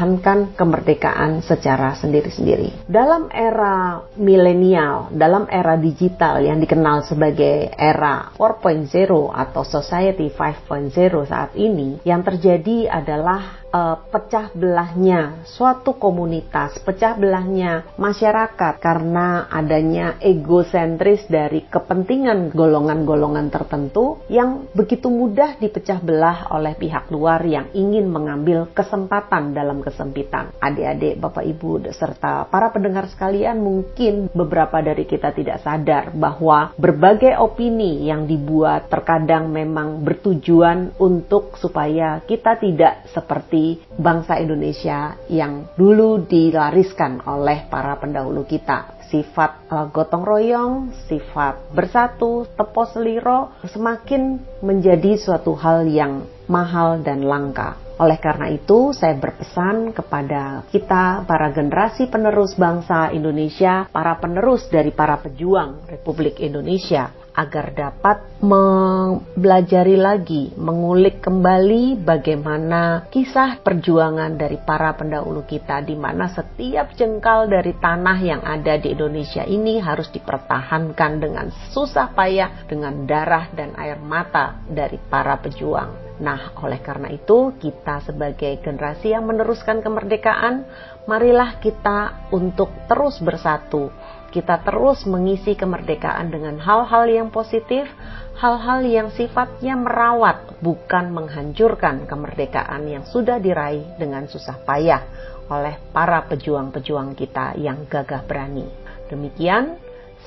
[0.56, 2.88] kemerdekaan secara sendiri-sendiri.
[2.88, 8.88] Dalam era milenial, dalam era digital yang dikenal sebagai era 4.0
[9.30, 17.94] atau Society 5.0 saat ini, yang terjadi adalah uh, pecah belahnya suatu komunitas, pecah belahnya
[17.96, 27.08] masyarakat karena adanya egosentris dari kepentingan golongan-golongan tertentu yang begitu mudah dipecah belah oleh pihak
[27.14, 30.52] luar yang ingin mengambil kesempatan dalam kesempitan.
[30.58, 37.38] Adik-adik, Bapak Ibu serta para pendengar sekalian mungkin beberapa dari kita tidak sadar bahwa berbagai
[37.38, 43.59] opini yang dibuat terkadang memang bertujuan untuk supaya kita tidak seperti
[43.98, 49.00] bangsa Indonesia yang dulu dilariskan oleh para pendahulu kita.
[49.10, 57.26] Sifat uh, gotong royong, sifat bersatu, tepos seliro semakin menjadi suatu hal yang mahal dan
[57.26, 57.89] langka.
[58.00, 64.88] Oleh karena itu, saya berpesan kepada kita, para generasi penerus bangsa Indonesia, para penerus dari
[64.88, 74.96] para pejuang Republik Indonesia, agar dapat mempelajari lagi, mengulik kembali bagaimana kisah perjuangan dari para
[74.96, 81.12] pendahulu kita di mana setiap jengkal dari tanah yang ada di Indonesia ini harus dipertahankan
[81.20, 86.09] dengan susah payah dengan darah dan air mata dari para pejuang.
[86.20, 90.68] Nah, oleh karena itu, kita sebagai generasi yang meneruskan kemerdekaan,
[91.08, 93.88] marilah kita untuk terus bersatu
[94.30, 97.90] kita terus mengisi kemerdekaan dengan hal-hal yang positif,
[98.38, 105.02] hal-hal yang sifatnya merawat, bukan menghancurkan kemerdekaan yang sudah diraih dengan susah payah
[105.50, 108.70] oleh para pejuang-pejuang kita yang gagah berani.
[109.10, 109.74] Demikian,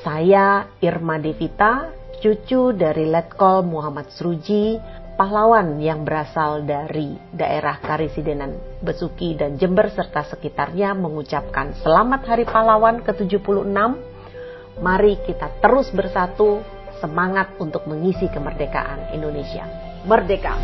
[0.03, 1.87] saya Irma Devita,
[2.19, 4.75] cucu dari Letkol Muhammad Sruji,
[5.13, 13.05] pahlawan yang berasal dari daerah Karisidenan, Besuki, dan Jember serta sekitarnya mengucapkan selamat Hari Pahlawan
[13.05, 13.69] ke-76.
[14.81, 16.65] Mari kita terus bersatu,
[16.97, 19.67] semangat untuk mengisi kemerdekaan Indonesia.
[20.03, 20.55] Merdeka!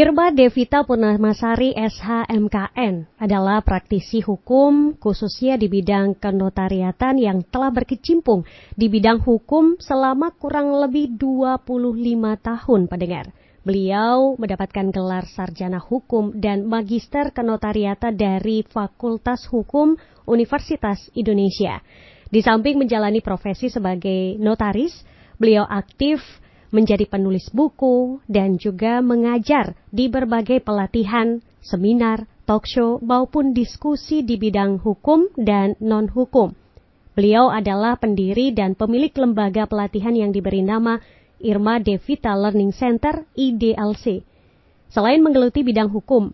[0.00, 8.88] Irma Devita Purnamasari SHMKN adalah praktisi hukum khususnya di bidang kenotariatan yang telah berkecimpung di
[8.88, 13.28] bidang hukum selama kurang lebih 25 tahun pendengar.
[13.60, 21.76] Beliau mendapatkan gelar sarjana hukum dan magister kenotariata dari Fakultas Hukum Universitas Indonesia.
[22.32, 24.96] Di samping menjalani profesi sebagai notaris,
[25.40, 26.20] Beliau aktif
[26.70, 34.38] menjadi penulis buku dan juga mengajar di berbagai pelatihan, seminar, talk show maupun diskusi di
[34.38, 36.54] bidang hukum dan non-hukum.
[37.14, 41.02] Beliau adalah pendiri dan pemilik lembaga pelatihan yang diberi nama
[41.42, 44.22] Irma Devita Learning Center IDLC.
[44.90, 46.30] Selain menggeluti bidang hukum,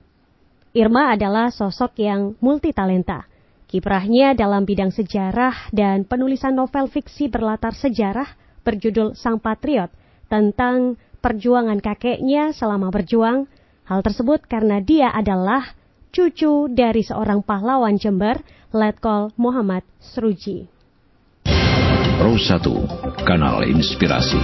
[0.76, 3.24] Irma adalah sosok yang multitalenta.
[3.66, 9.90] Kiprahnya dalam bidang sejarah dan penulisan novel fiksi berlatar sejarah berjudul Sang Patriot
[10.26, 13.50] tentang perjuangan kakeknya selama berjuang.
[13.86, 15.74] Hal tersebut karena dia adalah
[16.10, 18.42] cucu dari seorang pahlawan Jember,
[18.74, 20.66] Letkol Muhammad Sruji.
[22.16, 24.40] Pro 1, Kanal Inspirasi.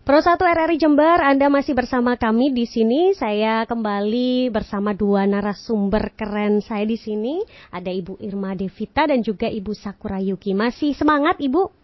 [0.00, 3.14] Pro 1 RRI Jember, Anda masih bersama kami di sini.
[3.14, 7.38] Saya kembali bersama dua narasumber keren saya di sini.
[7.70, 10.50] Ada Ibu Irma Devita dan juga Ibu Sakura Yuki.
[10.50, 11.79] Masih semangat, Ibu?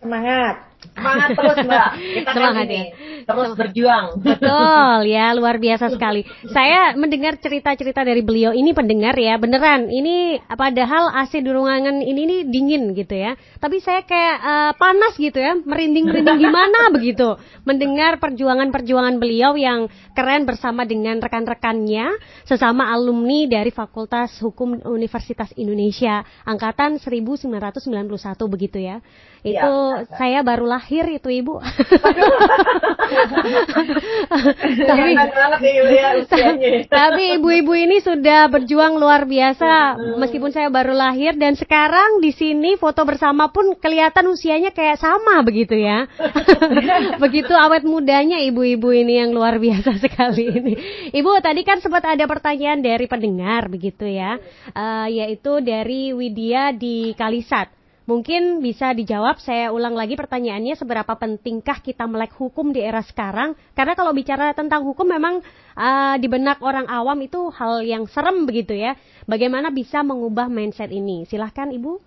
[0.00, 1.88] สมังอาจ Semangat terus Mbak.
[1.98, 2.84] Kita kan ini ya.
[3.26, 4.06] terus berjuang.
[4.20, 6.24] Betul ya, luar biasa sekali.
[6.52, 9.88] Saya mendengar cerita-cerita dari beliau ini pendengar ya, beneran.
[9.88, 13.34] Ini padahal AC di ruangan ini nih dingin gitu ya.
[13.60, 17.36] Tapi saya kayak eh, panas gitu ya, merinding-merinding gimana begitu.
[17.64, 26.22] Mendengar perjuangan-perjuangan beliau yang keren bersama dengan rekan-rekannya sesama alumni dari Fakultas Hukum Universitas Indonesia
[26.44, 27.48] angkatan 1991
[28.52, 29.00] begitu ya.
[29.46, 30.18] Iya, Itu benar.
[30.18, 31.62] saya baru lahir itu Ibu.
[34.90, 35.10] Tapi.
[36.96, 42.74] Tapi ibu-ibu ini sudah berjuang luar biasa meskipun saya baru lahir dan sekarang di sini
[42.74, 46.10] foto bersama pun kelihatan usianya kayak sama begitu ya.
[47.22, 50.74] begitu awet mudanya ibu-ibu ini yang luar biasa sekali ini.
[51.14, 54.38] Ibu tadi kan sempat ada pertanyaan dari pendengar begitu ya.
[54.74, 57.70] Eh, yaitu dari Widya di Kalisat.
[58.06, 63.58] Mungkin bisa dijawab, saya ulang lagi pertanyaannya, seberapa pentingkah kita melek hukum di era sekarang?
[63.74, 65.42] Karena kalau bicara tentang hukum memang
[65.74, 68.94] uh, di benak orang awam itu hal yang serem begitu ya.
[69.26, 71.26] Bagaimana bisa mengubah mindset ini?
[71.26, 71.98] Silahkan Ibu.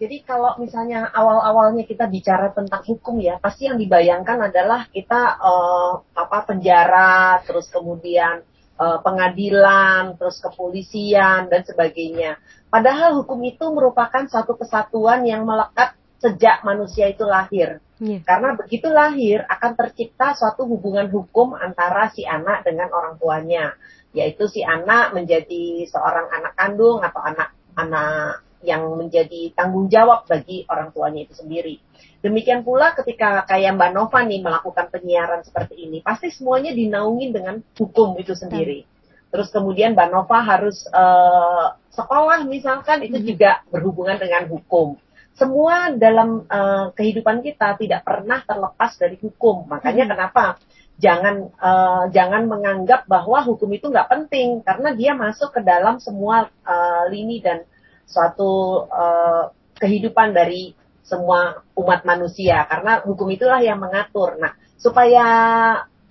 [0.00, 5.92] Jadi kalau misalnya awal-awalnya kita bicara tentang hukum ya, pasti yang dibayangkan adalah kita eh,
[6.16, 8.40] apa penjara, terus kemudian
[8.80, 12.40] pengadilan, terus kepolisian dan sebagainya.
[12.72, 17.80] Padahal hukum itu merupakan satu kesatuan yang melekat sejak manusia itu lahir.
[18.00, 18.24] Iya.
[18.24, 23.76] Karena begitu lahir akan tercipta suatu hubungan hukum antara si anak dengan orang tuanya,
[24.16, 30.92] yaitu si anak menjadi seorang anak kandung atau anak-anak yang menjadi tanggung jawab bagi orang
[30.92, 31.76] tuanya itu sendiri.
[32.20, 37.56] Demikian pula ketika kayak Mbak Nova nih melakukan penyiaran seperti ini, pasti semuanya dinaungin dengan
[37.80, 38.84] hukum itu sendiri.
[39.32, 41.66] Terus kemudian Mbak Nova harus eh,
[41.96, 45.00] sekolah misalkan itu juga berhubungan dengan hukum.
[45.32, 49.64] Semua dalam eh, kehidupan kita tidak pernah terlepas dari hukum.
[49.72, 50.60] Makanya kenapa
[51.00, 56.52] jangan eh, jangan menganggap bahwa hukum itu nggak penting karena dia masuk ke dalam semua
[56.68, 57.64] eh, lini dan
[58.04, 59.44] suatu eh,
[59.80, 60.76] kehidupan dari
[61.10, 64.38] semua umat manusia karena hukum itulah yang mengatur.
[64.38, 65.26] Nah, supaya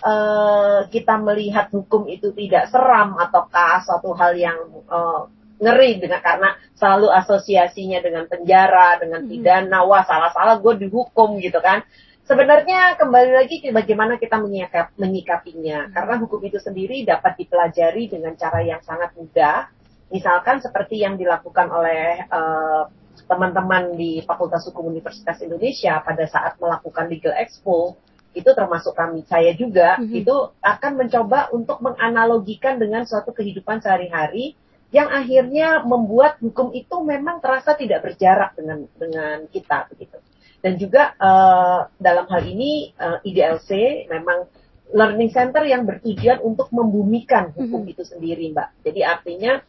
[0.03, 4.59] eh, kita melihat hukum itu tidak seram ataukah suatu hal yang
[4.91, 5.23] eh,
[5.59, 11.83] ngeri dengan karena selalu asosiasinya dengan penjara, dengan pidana, wah salah-salah gue dihukum gitu kan.
[12.23, 15.89] Sebenarnya kembali lagi ke bagaimana kita menyikap, menyikapinya.
[15.91, 19.67] Karena hukum itu sendiri dapat dipelajari dengan cara yang sangat mudah.
[20.13, 22.83] Misalkan seperti yang dilakukan oleh eh,
[23.29, 27.93] teman-teman di Fakultas Hukum Universitas Indonesia pada saat melakukan Legal Expo,
[28.33, 30.33] itu termasuk kami saya juga, itu
[30.65, 34.57] akan mencoba untuk menganalogikan dengan suatu kehidupan sehari-hari
[34.89, 40.17] yang akhirnya membuat hukum itu memang terasa tidak berjarak dengan dengan kita begitu.
[40.59, 43.69] Dan juga eh, dalam hal ini eh, IDLC
[44.09, 44.49] memang
[44.89, 48.81] learning center yang bertujuan untuk membumikan hukum itu sendiri, Mbak.
[48.81, 49.61] Jadi artinya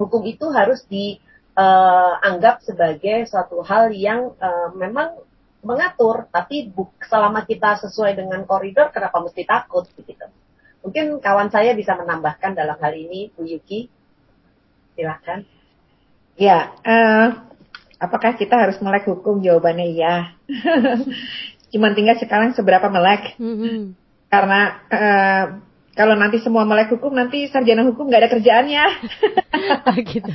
[0.00, 0.80] hukum itu harus
[1.58, 5.18] dianggap sebagai suatu hal yang eh, memang
[5.58, 10.22] mengatur, tapi bu- selama kita sesuai dengan koridor, kenapa mesti takut begitu?
[10.86, 13.90] Mungkin kawan saya bisa menambahkan dalam hal ini, Bu Yuki.
[14.94, 15.42] Silakan.
[16.38, 17.26] Ya, eh,
[17.98, 19.42] apakah kita harus melek hukum?
[19.42, 20.38] Jawabannya iya.
[21.74, 23.34] Cuman tinggal sekarang seberapa melek.
[23.42, 23.98] Mhm.
[24.30, 24.60] Karena
[24.94, 25.44] eh,
[25.98, 28.84] kalau nanti semua melek hukum, nanti sarjana hukum nggak ada kerjaannya.
[30.14, 30.30] gitu.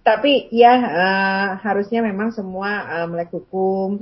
[0.00, 4.00] Tapi ya eh, harusnya memang semua eh, melek hukum.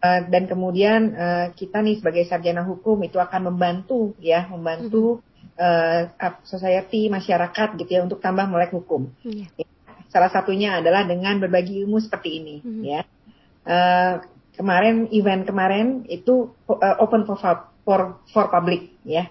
[0.00, 5.20] Eh, dan kemudian eh, kita nih sebagai sarjana hukum itu akan membantu ya, membantu
[6.16, 9.12] up- society, masyarakat gitu ya untuk tambah melek hukum.
[9.20, 9.52] Iya.
[10.08, 12.56] Salah satunya adalah dengan berbagi ilmu seperti ini,
[12.88, 13.04] ya.
[13.68, 14.14] Eh,
[14.56, 16.56] kemarin event kemarin itu
[16.96, 17.36] open for,
[17.90, 19.26] for for public, ya.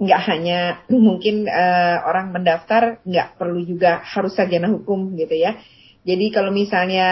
[0.00, 5.60] Nggak hanya mungkin eh, orang mendaftar, nggak perlu juga harus sarjana hukum gitu ya.
[6.08, 7.08] Jadi kalau misalnya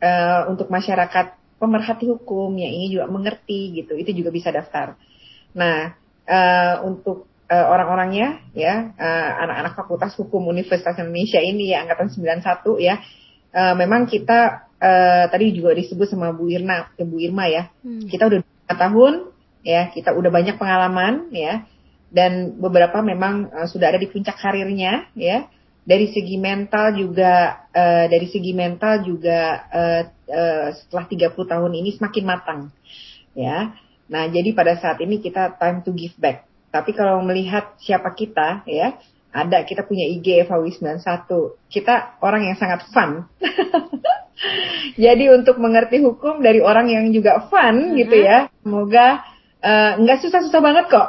[0.00, 4.96] eh, untuk masyarakat pemerhati hukum yang ini juga mengerti gitu, itu juga bisa daftar.
[5.52, 5.92] Nah,
[6.24, 12.80] eh, untuk eh, orang-orangnya ya eh, anak-anak Fakultas Hukum Universitas Indonesia ini ya angkatan 91
[12.84, 13.00] ya
[13.52, 18.28] eh, memang kita eh, tadi juga disebut sama Bu Irna eh, Bu Irma ya kita
[18.28, 19.37] udah tahun
[19.68, 21.68] ya kita udah banyak pengalaman ya.
[22.08, 25.44] Dan beberapa memang eh, sudah ada di puncak karirnya ya.
[25.84, 32.00] Dari segi mental juga eh, dari segi mental juga eh, eh, setelah 30 tahun ini
[32.00, 32.60] semakin matang
[33.36, 33.76] ya.
[34.08, 36.48] Nah jadi pada saat ini kita time to give back.
[36.68, 38.96] Tapi kalau melihat siapa kita ya,
[39.32, 41.00] ada kita punya IG Evawi 91.
[41.68, 43.28] Kita orang yang sangat fun.
[45.04, 49.24] Jadi untuk mengerti hukum dari orang yang juga fun gitu ya, semoga
[49.62, 51.08] uh, nggak susah-susah banget kok.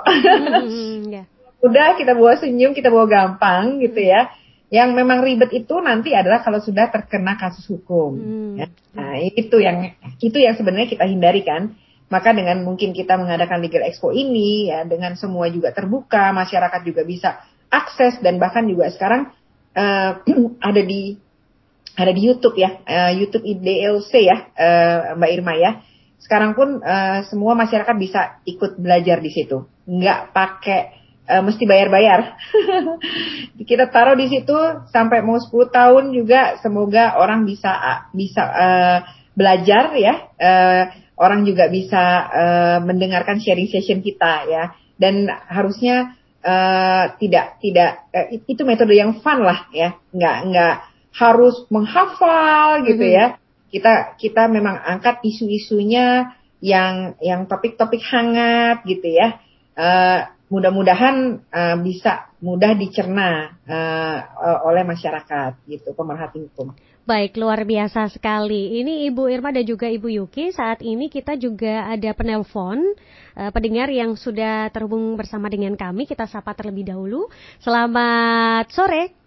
[1.10, 1.26] yeah.
[1.66, 4.32] Udah kita bawa senyum, kita bawa gampang gitu ya.
[4.70, 8.16] Yang memang ribet itu nanti adalah kalau sudah terkena kasus hukum.
[8.16, 8.54] Hmm.
[8.56, 8.68] Ya.
[8.96, 11.76] Nah itu yang itu yang sebenarnya kita hindari kan.
[12.10, 17.06] Maka dengan mungkin kita mengadakan Legal Expo ini ya dengan semua juga terbuka, masyarakat juga
[17.06, 17.38] bisa
[17.70, 19.30] akses dan bahkan juga sekarang
[19.78, 20.18] uh,
[20.74, 21.22] ada di
[22.00, 25.72] ada di YouTube ya, uh, YouTube IDLC ya, uh, Mbak Irma ya.
[26.20, 30.82] Sekarang pun uh, semua masyarakat bisa ikut belajar di situ, nggak pakai
[31.30, 32.36] uh, mesti bayar-bayar.
[33.70, 34.56] Kita taruh di situ
[34.90, 37.72] sampai mau 10 tahun juga, semoga orang bisa
[38.12, 39.00] bisa uh,
[39.38, 40.14] belajar ya.
[40.36, 40.84] Uh,
[41.20, 44.64] orang juga bisa uh, mendengarkan sharing session kita ya.
[45.00, 50.76] Dan harusnya uh, tidak tidak uh, itu metode yang fun lah ya, nggak nggak
[51.16, 53.20] harus menghafal gitu mm -hmm.
[53.20, 53.28] ya.
[53.70, 59.40] Kita kita memang angkat isu-isunya yang yang topik-topik hangat gitu ya.
[59.80, 66.74] Uh, mudah-mudahan uh, bisa mudah dicerna uh, oleh masyarakat gitu pemerhati hukum.
[67.10, 68.82] Baik, luar biasa sekali.
[68.86, 70.54] Ini Ibu Irma dan juga Ibu Yuki.
[70.54, 72.86] Saat ini kita juga ada penelpon
[73.34, 76.06] uh, pendengar yang sudah terhubung bersama dengan kami.
[76.06, 77.26] Kita sapa terlebih dahulu.
[77.62, 79.19] Selamat sore.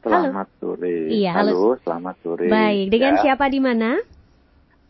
[0.00, 0.58] Selamat halo.
[0.60, 0.96] sore.
[1.12, 1.52] Iya, halo.
[1.52, 2.48] halo, selamat sore.
[2.48, 3.20] Baik, dengan ya.
[3.20, 4.00] siapa di mana?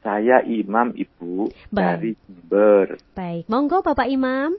[0.00, 1.74] Saya Imam Ibu Baik.
[1.74, 2.86] dari Jember.
[3.18, 4.54] Baik, monggo Bapak Imam.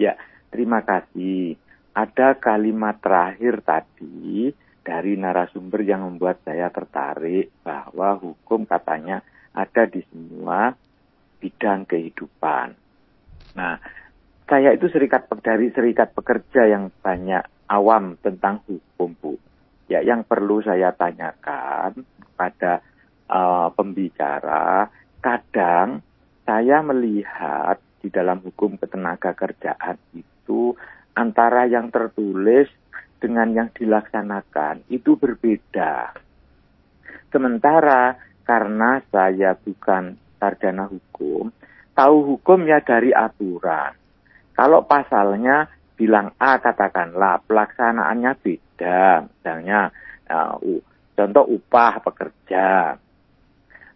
[0.00, 0.16] Ya,
[0.48, 1.60] terima kasih.
[1.92, 9.20] Ada kalimat terakhir tadi dari narasumber yang membuat saya tertarik bahwa hukum katanya
[9.52, 10.72] ada di semua
[11.40, 12.76] bidang kehidupan.
[13.56, 13.80] Nah,
[14.48, 19.34] saya itu serikat dari serikat pekerja yang banyak awam tentang hukum, Bu.
[19.86, 22.02] Ya, yang perlu saya tanyakan
[22.34, 22.82] pada
[23.30, 24.90] uh, pembicara,
[25.22, 26.02] kadang
[26.42, 30.74] saya melihat di dalam hukum ketenaga kerjaan itu
[31.14, 32.70] antara yang tertulis
[33.18, 36.14] dengan yang dilaksanakan itu berbeda.
[37.32, 38.14] Sementara
[38.46, 41.50] karena saya bukan sarjana hukum,
[41.96, 43.96] tahu hukum ya dari aturan.
[44.54, 49.90] Kalau pasalnya bilang A katakanlah pelaksanaannya beda, misalnya
[50.28, 50.60] uh,
[51.16, 52.94] contoh upah pekerja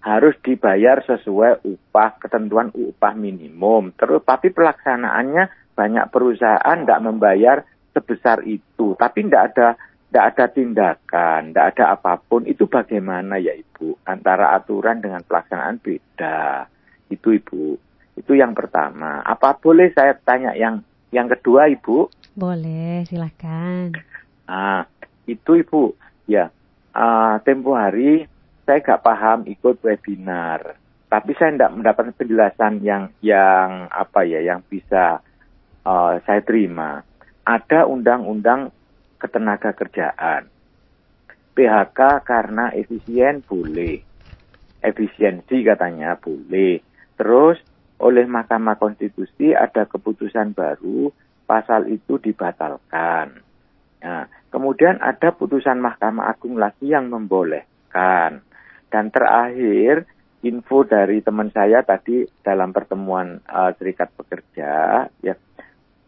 [0.00, 3.92] harus dibayar sesuai upah ketentuan upah minimum.
[4.00, 7.60] Terus tapi pelaksanaannya banyak perusahaan tidak membayar
[7.92, 9.68] sebesar itu, tapi tidak ada
[10.10, 12.42] tidak ada tindakan, tidak ada apa pun.
[12.42, 14.02] Itu bagaimana ya Ibu?
[14.10, 16.66] Antara aturan dengan pelaksanaan beda.
[17.06, 17.78] Itu Ibu.
[18.18, 19.22] Itu yang pertama.
[19.22, 22.10] Apa boleh saya tanya yang yang kedua Ibu?
[22.38, 23.98] Boleh, silakan.
[24.46, 24.86] Ah,
[25.26, 25.94] itu Ibu.
[26.30, 26.54] Ya,
[26.94, 28.30] uh, tempo hari
[28.62, 30.78] saya gak paham ikut webinar.
[31.10, 35.18] Tapi saya tidak mendapat penjelasan yang yang apa ya, yang bisa
[35.82, 37.02] uh, saya terima.
[37.42, 38.70] Ada undang-undang
[39.18, 40.46] ketenaga kerjaan.
[41.58, 43.98] PHK karena efisien boleh.
[44.80, 46.78] Efisiensi katanya boleh.
[47.18, 47.58] Terus
[48.00, 51.12] oleh Mahkamah Konstitusi ada keputusan baru,
[51.44, 53.44] pasal itu dibatalkan.
[54.00, 58.40] Nah, kemudian ada putusan Mahkamah Agung lagi yang membolehkan.
[58.88, 60.08] Dan terakhir,
[60.40, 65.34] info dari teman saya tadi dalam pertemuan uh, Serikat Pekerja, ya,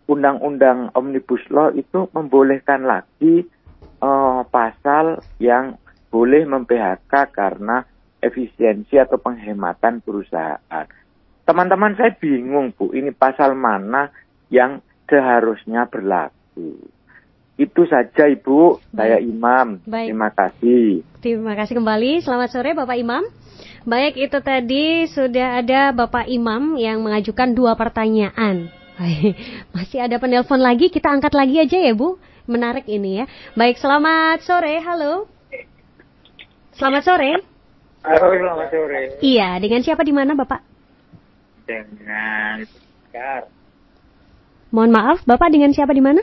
[0.08, 3.44] Undang-Undang Omnibus Law itu membolehkan lagi
[4.02, 5.78] uh, pasal yang
[6.08, 7.86] boleh mem-PHK karena
[8.20, 10.86] efisiensi atau penghematan perusahaan
[11.42, 14.14] Teman-teman saya bingung Bu, ini pasal mana
[14.46, 14.78] yang
[15.10, 16.78] seharusnya berlaku.
[17.58, 18.94] Itu saja Ibu, Baik.
[18.94, 19.82] saya Imam.
[19.84, 20.08] Baik.
[20.14, 20.88] Terima kasih.
[21.18, 22.22] Terima kasih kembali.
[22.22, 23.22] Selamat sore Bapak Imam.
[23.82, 28.70] Baik, itu tadi sudah ada Bapak Imam yang mengajukan dua pertanyaan.
[29.74, 32.22] Masih ada penelpon lagi, kita angkat lagi aja ya Bu.
[32.46, 33.24] Menarik ini ya.
[33.58, 34.78] Baik, selamat sore.
[34.82, 35.26] Halo.
[36.78, 37.42] Selamat sore.
[38.06, 39.02] Halo, selamat sore.
[39.18, 40.71] Iya, dengan siapa di mana Bapak?
[41.88, 43.42] Dengan Zulfikar.
[44.72, 46.22] Mohon maaf, Bapak dengan siapa di mana?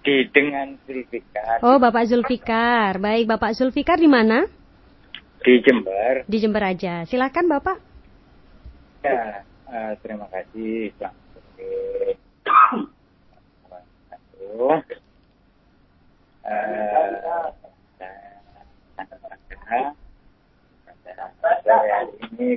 [0.00, 1.60] Di dengan Zulfikar.
[1.60, 2.96] Oh, Bapak Zulfikar.
[3.00, 4.48] Baik, Bapak Zulfikar di mana?
[5.40, 6.24] Di Jember.
[6.28, 7.04] Di Jember aja.
[7.08, 7.76] Silakan, Bapak.
[9.00, 10.92] Ya, uh, terima kasih.
[10.96, 11.20] Selamat
[14.60, 14.84] sore.
[16.44, 17.52] Uh,
[22.40, 22.56] ini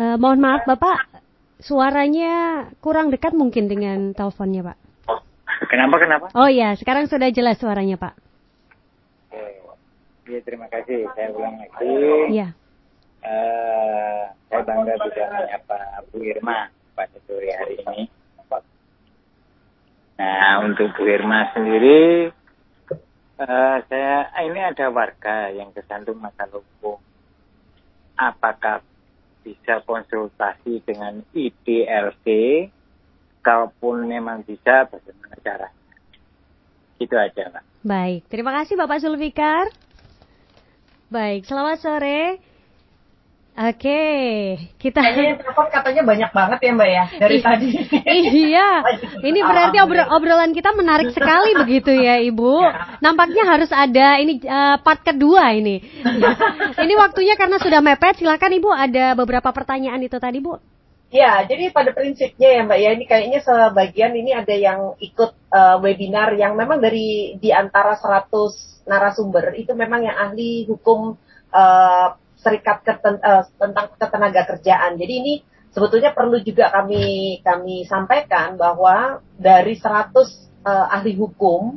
[0.00, 1.06] Uh, mohon maaf Bapak,
[1.60, 4.78] suaranya kurang dekat mungkin dengan teleponnya Pak.
[5.68, 6.26] Kenapa kenapa?
[6.34, 8.14] Oh ya, sekarang sudah jelas suaranya Pak.
[10.30, 11.10] Ya, terima kasih.
[11.18, 11.90] Saya ulang lagi.
[12.30, 12.54] Iya.
[13.20, 15.78] Eh, saya bangga bisa menyapa
[16.14, 18.06] Bu Irma pada sore hari ini.
[20.22, 22.30] Nah, untuk Bu Irma sendiri,
[23.42, 27.02] eh, saya ini ada warga yang tersandung masalah hukum.
[28.20, 28.84] Apakah
[29.40, 32.28] bisa konsultasi dengan IDLT?
[33.40, 35.96] Kalaupun memang bisa, bagaimana caranya?
[37.00, 37.64] Itu aja, Pak.
[37.80, 39.72] Baik, terima kasih Bapak Zulfikar.
[41.08, 42.49] Baik, selamat sore.
[43.60, 44.00] Oke,
[44.80, 47.68] kita Kayaknya telepon katanya banyak banget ya Mbak ya dari Ih, tadi.
[48.48, 48.70] Iya,
[49.28, 52.56] ini berarti obro- obrolan kita menarik sekali begitu ya Ibu.
[53.04, 55.76] Nampaknya harus ada ini eh, part kedua ini.
[56.88, 60.56] ini waktunya karena sudah mepet, silakan Ibu ada beberapa pertanyaan itu tadi Bu.
[61.12, 65.76] Ya, jadi pada prinsipnya ya Mbak ya, ini kayaknya sebagian ini ada yang ikut eh,
[65.84, 71.12] webinar yang memang dari di antara 100 narasumber itu memang yang ahli hukum
[71.52, 72.08] eh,
[72.40, 74.96] serikat keten- eh, tentang ketenaga kerjaan.
[74.96, 75.34] Jadi ini
[75.70, 77.04] sebetulnya perlu juga kami
[77.40, 80.10] kami sampaikan bahwa dari 100
[80.64, 81.76] eh, ahli hukum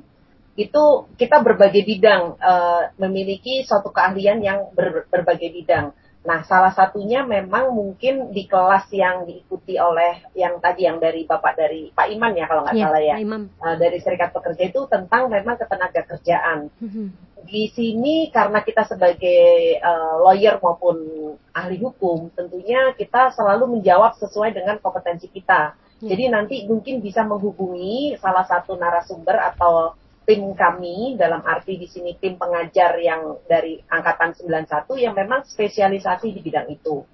[0.53, 0.83] itu
[1.17, 5.91] kita berbagai bidang eh, memiliki suatu keahlian yang ber- berbagai bidang.
[6.23, 11.59] Nah, salah satunya memang mungkin di kelas yang diikuti oleh yang tadi yang dari Bapak
[11.59, 13.15] dari Pak Iman ya kalau nggak Iya, salah ya.
[13.19, 13.41] Pak Imam.
[13.51, 16.71] Eh, dari Serikat Pekerja itu tentang memang ketenaga kerjaan.
[17.43, 20.97] Di sini karena kita sebagai eh, lawyer maupun
[21.53, 25.75] ahli hukum, tentunya kita selalu menjawab sesuai dengan kompetensi kita.
[26.03, 29.95] Jadi nanti mungkin bisa menghubungi salah satu narasumber atau
[30.27, 36.31] tim kami dalam arti di sini tim pengajar yang dari angkatan 91 yang memang spesialisasi
[36.31, 37.05] di bidang itu.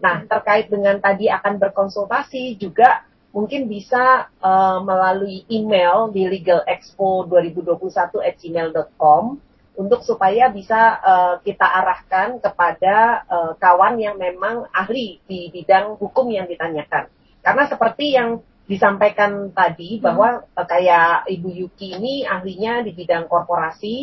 [0.00, 9.24] Nah, terkait dengan tadi akan berkonsultasi juga mungkin bisa eh, melalui email di legalexpo2021@gmail.com
[9.74, 16.30] untuk supaya bisa eh, kita arahkan kepada eh, kawan yang memang ahli di bidang hukum
[16.30, 17.10] yang ditanyakan.
[17.42, 23.96] Karena seperti yang disampaikan tadi bahwa eh, kayak Ibu Yuki ini ahlinya di bidang korporasi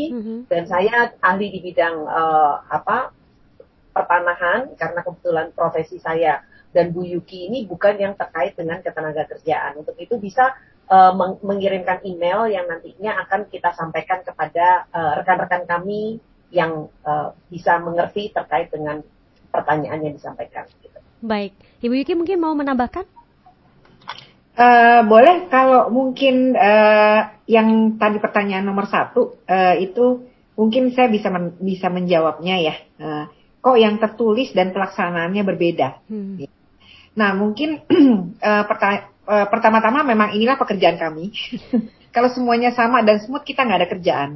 [0.51, 3.15] dan saya ahli di bidang eh, apa
[3.91, 9.79] pertanahan karena kebetulan profesi saya dan Bu Yuki ini bukan yang terkait dengan ketenaga kerjaan.
[9.79, 10.55] Untuk itu bisa
[10.87, 16.19] eh, meng- mengirimkan email yang nantinya akan kita sampaikan kepada eh, rekan-rekan kami
[16.51, 19.03] yang eh, bisa mengerti terkait dengan
[19.51, 20.67] pertanyaan yang disampaikan.
[21.21, 21.53] Baik,
[21.85, 23.05] Ibu Yuki mungkin mau menambahkan?
[24.51, 30.27] Eh, boleh kalau mungkin eh, yang tadi pertanyaan nomor satu eh, itu
[30.59, 32.75] mungkin saya bisa men- bisa menjawabnya ya.
[32.99, 33.25] Eh,
[33.61, 36.03] kok yang tertulis dan pelaksanaannya berbeda?
[37.17, 37.83] Nah mungkin
[38.49, 41.31] eh, perta- eh, pertama-tama memang inilah pekerjaan kami.
[42.15, 44.29] kalau semuanya sama dan smooth kita nggak ada kerjaan.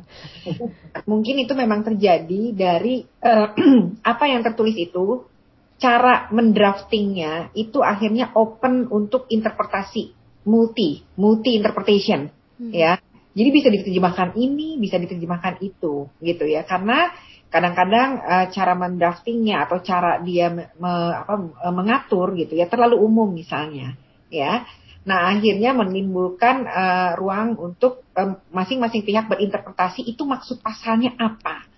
[1.11, 3.47] Mungkin itu memang terjadi dari eh,
[4.11, 5.27] apa yang tertulis itu
[5.75, 10.15] cara mendraftingnya itu akhirnya open untuk interpretasi
[10.47, 12.31] multi multi interpretation
[12.71, 12.95] ya
[13.35, 17.11] jadi bisa diterjemahkan ini bisa diterjemahkan itu gitu ya karena
[17.53, 21.33] kadang-kadang eh, cara mendraftingnya atau cara dia me- apa,
[21.65, 23.95] eh, mengatur gitu ya terlalu umum misalnya
[24.29, 24.65] ya
[25.05, 31.75] nah akhirnya menimbulkan eh, ruang untuk eh, masing-masing pihak berinterpretasi itu maksud pasalnya apa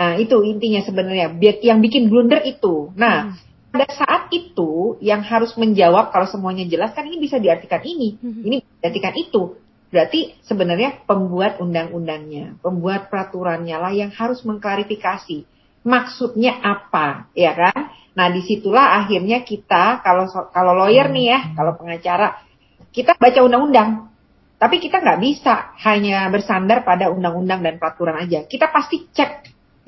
[0.00, 1.36] Nah, itu intinya sebenarnya.
[1.60, 2.88] Yang bikin blunder itu.
[2.96, 3.36] Nah,
[3.68, 8.64] pada saat itu yang harus menjawab kalau semuanya jelas kan ini bisa diartikan ini, ini
[8.64, 9.60] bisa diartikan itu.
[9.90, 15.42] Berarti sebenarnya pembuat undang-undangnya, pembuat peraturannya lah yang harus mengklarifikasi
[15.82, 17.90] maksudnya apa, ya kan?
[18.14, 22.38] Nah, di situlah akhirnya kita kalau kalau lawyer nih ya, kalau pengacara,
[22.94, 24.14] kita baca undang-undang,
[24.62, 28.46] tapi kita nggak bisa hanya bersandar pada undang-undang dan peraturan aja.
[28.46, 29.32] Kita pasti cek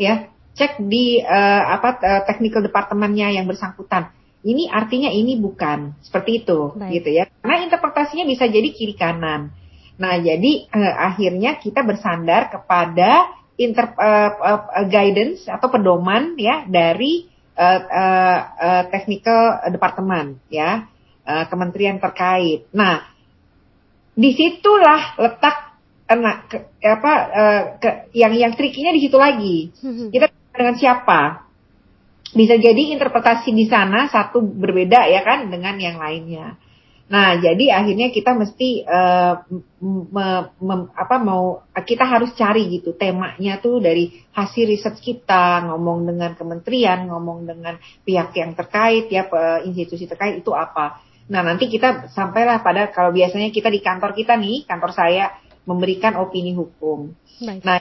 [0.02, 0.26] ya.
[0.52, 4.10] Cek di eh, apa eh, technical departemennya yang bersangkutan.
[4.42, 5.94] Ini artinya ini bukan.
[6.02, 6.90] Seperti itu Baik.
[6.98, 7.24] gitu ya.
[7.40, 9.61] Karena interpretasinya bisa jadi kiri kanan
[10.00, 17.28] nah jadi eh, akhirnya kita bersandar kepada inter eh, eh, guidance atau pedoman ya dari
[17.56, 20.88] eh, eh, eh, technical departemen ya
[21.24, 23.12] eh, kementerian terkait nah
[24.12, 25.72] di situlah letak
[26.12, 29.72] kena ke, apa eh, ke, yang yang trikinya di situ lagi.
[30.12, 31.48] Kita dengan siapa?
[32.32, 36.56] Bisa jadi interpretasi di sana satu berbeda ya kan dengan yang lainnya.
[37.12, 43.60] Nah, jadi akhirnya kita mesti m- me- mem- apa mau kita harus cari gitu temanya
[43.60, 47.76] tuh dari hasil riset kita, ngomong dengan kementerian, ngomong dengan
[48.08, 49.28] pihak yang terkait ya
[49.60, 51.04] institusi terkait itu apa.
[51.28, 55.36] Nah, nanti kita sampailah pada kalau biasanya kita di kantor kita nih, kantor saya
[55.68, 57.12] memberikan opini hukum.
[57.44, 57.60] Baik.
[57.60, 57.76] Nah,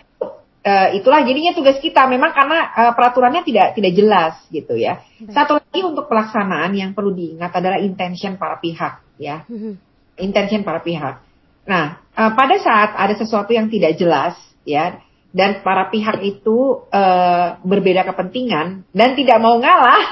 [0.68, 5.02] uh, itulah jadinya tugas kita memang karena uh, peraturannya tidak tidak jelas gitu ya.
[5.24, 5.34] Baik.
[5.34, 9.46] Satu lagi untuk pelaksanaan yang perlu diingat adalah intention para pihak ya.
[9.46, 9.74] Mm-hmm.
[10.18, 11.22] Intention para pihak.
[11.70, 14.34] Nah, uh, pada saat ada sesuatu yang tidak jelas
[14.66, 14.98] ya
[15.32, 20.12] dan para pihak itu uh, berbeda kepentingan dan tidak mau ngalah.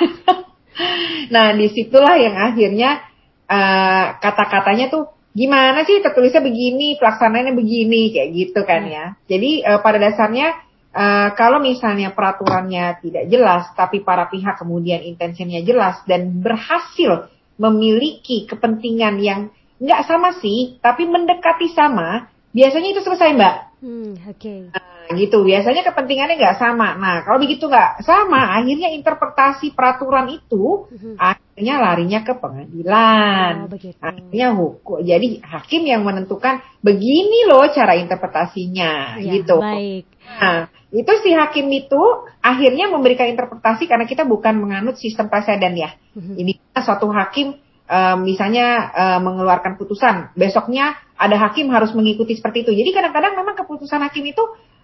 [1.34, 3.03] nah, di situlah yang akhirnya
[3.49, 9.05] uh, kata-katanya tuh gimana sih tertulisnya begini, pelaksanaannya begini kayak gitu kan ya.
[9.28, 10.55] Jadi uh, pada dasarnya
[10.95, 17.28] uh, kalau misalnya peraturannya tidak jelas, tapi para pihak kemudian intensinya jelas dan berhasil
[17.60, 23.55] memiliki kepentingan yang nggak sama sih, tapi mendekati sama, biasanya itu selesai mbak.
[23.84, 24.72] Hmm, Oke.
[24.72, 24.89] Okay.
[25.10, 25.41] Gitu.
[25.41, 26.93] Biasanya kepentingannya nggak sama.
[26.93, 31.18] Nah, kalau begitu nggak sama, akhirnya interpretasi peraturan itu hmm.
[31.18, 33.66] akhirnya larinya ke pengadilan.
[33.66, 33.97] Oh, begitu.
[33.97, 35.01] Akhirnya hukum.
[35.01, 39.57] Jadi hakim yang menentukan begini loh cara interpretasinya, ya, gitu.
[39.57, 40.05] Baik.
[40.30, 42.01] Nah, itu si hakim itu
[42.45, 45.89] akhirnya memberikan interpretasi karena kita bukan menganut sistem presiden ya.
[46.14, 46.38] Hmm.
[46.38, 47.57] Ini suatu hakim
[47.89, 52.72] uh, misalnya uh, mengeluarkan putusan, besoknya ada hakim harus mengikuti seperti itu.
[52.78, 54.43] Jadi kadang-kadang memang keputusan hakim itu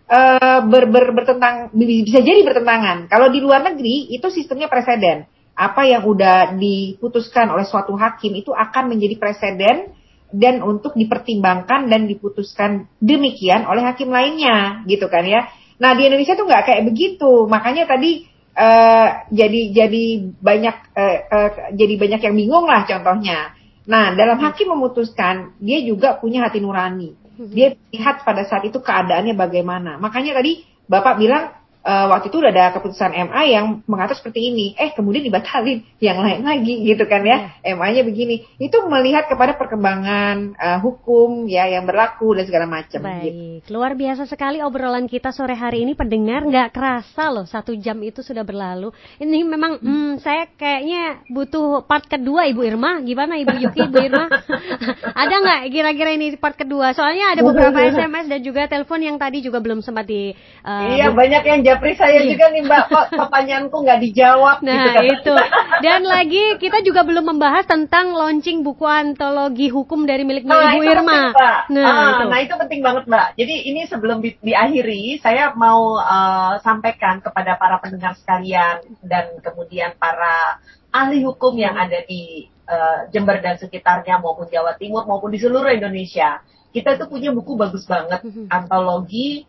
[0.09, 3.09] uh, ber, ber, bertentang bisa jadi bertentangan.
[3.09, 5.25] Kalau di luar negeri itu sistemnya presiden.
[5.55, 9.95] Apa yang udah diputuskan oleh suatu hakim itu akan menjadi presiden
[10.35, 15.47] dan untuk dipertimbangkan dan diputuskan demikian oleh hakim lainnya, gitu kan ya.
[15.79, 20.03] Nah di Indonesia tuh nggak kayak begitu, makanya tadi uh, jadi jadi
[20.43, 23.55] banyak uh, uh, jadi banyak yang bingung lah contohnya.
[23.87, 27.15] Nah dalam hakim memutuskan dia juga punya hati nurani.
[27.37, 29.99] Dia lihat pada saat itu keadaannya bagaimana.
[29.99, 31.51] Makanya tadi bapak bilang
[31.85, 34.73] uh, waktu itu udah ada keputusan MA yang mengatur seperti ini.
[34.75, 37.53] Eh kemudian dibatalin yang lain lagi gitu kan ya.
[37.61, 37.77] Yeah.
[37.77, 38.43] MA-nya begini.
[38.57, 43.05] Itu melihat kepada perkembangan uh, hukum ya yang berlaku dan segala macam.
[43.05, 43.77] Baik, gitu.
[43.77, 48.25] luar biasa sekali obrolan kita sore hari ini pendengar nggak kerasa loh satu jam itu
[48.25, 48.89] sudah berlalu.
[49.21, 49.85] Ini memang hmm.
[49.85, 53.03] Hmm, saya kayaknya butuh part kedua Ibu Irma.
[53.05, 54.25] Gimana Ibu Yuki, Ibu Irma?
[55.21, 56.95] ada nggak kira-kira ini part kedua?
[56.97, 60.33] Soalnya ada beberapa SMS dan juga telepon yang tadi juga belum sempat di.
[60.65, 62.31] Uh, iya banyak yang japri saya iya.
[62.31, 65.33] juga nih Mbak, kok pertanyaanku nggak dijawab nah, gitu.
[65.33, 65.35] itu.
[65.81, 70.81] Dan lagi kita juga belum membahas tentang launching buku antologi hukum dari milik nah, Ibu
[70.83, 71.33] Irma.
[71.33, 72.23] Penting, nah, ah, itu.
[72.31, 73.27] nah itu penting banget Mbak.
[73.39, 79.95] Jadi ini sebelum di, diakhiri, saya mau uh, sampaikan kepada para pendengar sekalian dan kemudian
[79.97, 80.61] para
[80.95, 85.71] ahli hukum yang ada di uh, Jember dan sekitarnya maupun Jawa Timur maupun di seluruh
[85.71, 86.39] Indonesia.
[86.75, 88.51] Kita itu punya buku bagus banget, mm-hmm.
[88.51, 89.47] antologi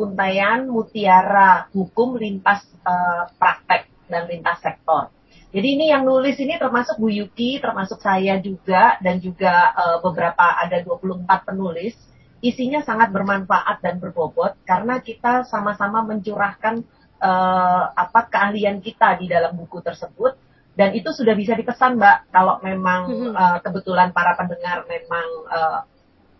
[0.00, 5.12] Untayan Mutiara Hukum Lintas uh, Praktek dan Lintas Sektor.
[5.50, 10.56] Jadi ini yang nulis ini termasuk Bu Yuki, termasuk saya juga dan juga uh, beberapa
[10.56, 11.98] ada 24 penulis.
[12.40, 16.80] Isinya sangat bermanfaat dan berbobot karena kita sama-sama mencurahkan
[17.20, 20.40] uh, apa keahlian kita di dalam buku tersebut
[20.72, 25.80] dan itu sudah bisa dipesan Mbak kalau memang uh, kebetulan para pendengar memang uh,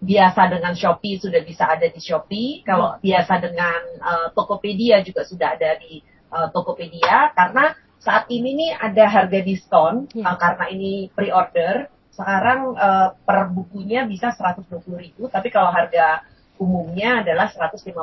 [0.01, 3.05] biasa dengan Shopee sudah bisa ada di Shopee, kalau hmm.
[3.05, 6.01] biasa dengan uh, Tokopedia juga sudah ada di
[6.33, 10.25] uh, Tokopedia karena saat ini nih ada harga diskon hmm.
[10.25, 11.93] uh, karena ini pre-order.
[12.11, 16.25] Sekarang uh, per bukunya bisa 120.000, tapi kalau harga
[16.61, 17.97] umumnya adalah 150.000.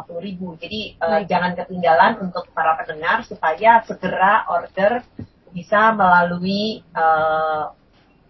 [0.58, 5.06] Jadi uh, jangan ketinggalan untuk para pendengar supaya segera order
[5.54, 7.74] bisa melalui uh,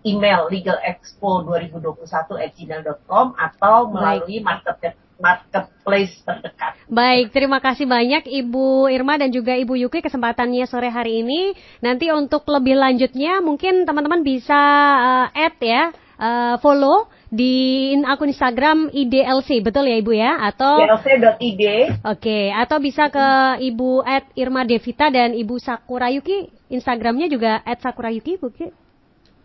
[0.07, 6.77] email legalexpo2021@gmail.com atau melalui market marketplace terdekat.
[6.87, 11.57] Baik, terima kasih banyak Ibu Irma dan juga Ibu Yuki kesempatannya sore hari ini.
[11.83, 14.61] Nanti untuk lebih lanjutnya mungkin teman-teman bisa
[15.01, 15.91] uh, add ya,
[16.21, 20.31] uh, follow di akun Instagram IDLC, betul ya Ibu ya?
[20.47, 21.63] Atau idlc.id.
[22.07, 27.59] Oke, okay, atau bisa ke Ibu at Irma Devita dan Ibu Sakura Yuki, Instagramnya juga
[27.67, 28.47] at Sakura Yuki, Bu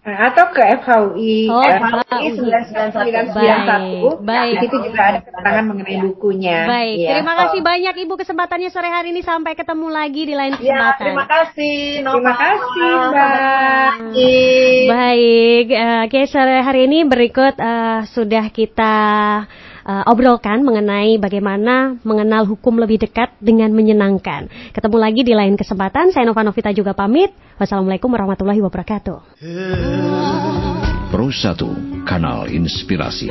[0.03, 4.59] atau ke FHUI oh, FHUI 991 baik.
[4.59, 6.67] Di situ juga ada keterangan mengenai bukunya.
[6.67, 7.11] Baik, ya.
[7.15, 7.67] terima kasih oh.
[7.71, 10.91] banyak Ibu kesempatannya sore hari ini sampai ketemu lagi di lain ya, kesempatan.
[10.91, 11.79] Ya, terima kasih.
[12.03, 12.19] Nova.
[12.19, 13.91] Terima kasih, Mbak.
[14.91, 18.99] Baik, uh, oke sore hari ini berikut uh, sudah kita
[19.87, 24.49] uh, obrolkan mengenai bagaimana mengenal hukum lebih dekat dengan menyenangkan.
[24.75, 26.11] Ketemu lagi di lain kesempatan.
[26.15, 27.35] Saya Nova Novita juga pamit.
[27.59, 29.19] Wassalamualaikum warahmatullahi wabarakatuh.
[31.13, 33.29] Pro 1 Kanal Inspirasi.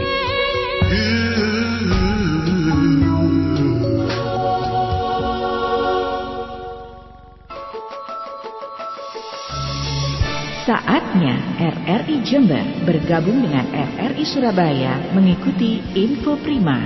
[10.62, 16.78] Saatnya RRI Jember bergabung dengan RRI Surabaya mengikuti Info Prima.